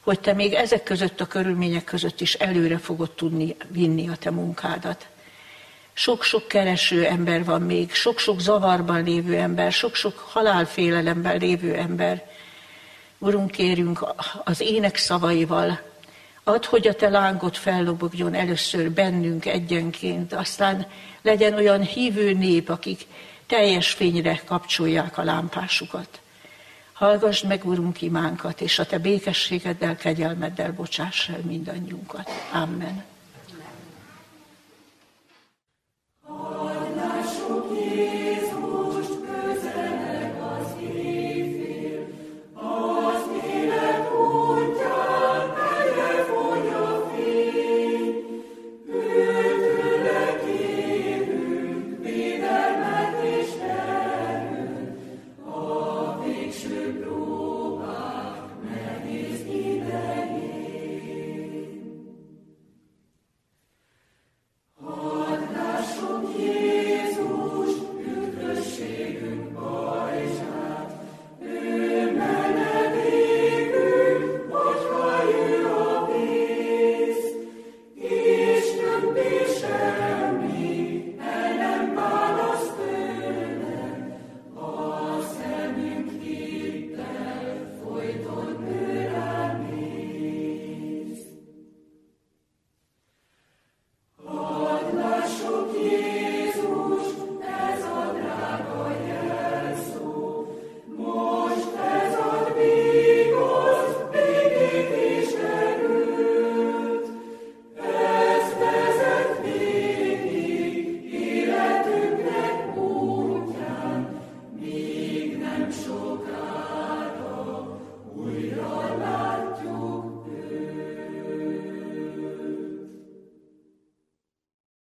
hogy 0.00 0.20
te 0.20 0.32
még 0.32 0.52
ezek 0.52 0.82
között 0.82 1.20
a 1.20 1.26
körülmények 1.26 1.84
között 1.84 2.20
is 2.20 2.34
előre 2.34 2.78
fogod 2.78 3.10
tudni 3.10 3.56
vinni 3.68 4.08
a 4.08 4.16
te 4.16 4.30
munkádat. 4.30 5.06
Sok-sok 5.92 6.48
kereső 6.48 7.04
ember 7.04 7.44
van 7.44 7.62
még, 7.62 7.92
sok-sok 7.94 8.40
zavarban 8.40 9.04
lévő 9.04 9.36
ember, 9.36 9.72
sok-sok 9.72 10.18
halálfélelemben 10.18 11.38
lévő 11.38 11.74
ember. 11.74 12.27
Urunk, 13.18 13.50
kérünk 13.50 14.14
az 14.44 14.60
ének 14.60 14.96
szavaival, 14.96 15.80
add, 16.44 16.66
hogy 16.66 16.86
a 16.88 16.94
te 16.94 17.08
lángot 17.08 17.56
fellobogjon 17.56 18.34
először 18.34 18.90
bennünk 18.90 19.46
egyenként, 19.46 20.32
aztán 20.32 20.86
legyen 21.22 21.54
olyan 21.54 21.80
hívő 21.80 22.32
nép, 22.32 22.68
akik 22.68 23.06
teljes 23.46 23.90
fényre 23.90 24.42
kapcsolják 24.44 25.18
a 25.18 25.22
lámpásukat. 25.22 26.20
Hallgass 26.92 27.42
meg, 27.42 27.64
Urunk, 27.64 28.02
imánkat, 28.02 28.60
és 28.60 28.78
a 28.78 28.86
Te 28.86 28.98
békességeddel, 28.98 29.96
kegyelmeddel 29.96 30.72
bocsáss 30.72 31.28
el 31.28 31.40
mindannyiunkat. 31.46 32.30
Amen. 32.52 33.04
Amen. 36.26 36.97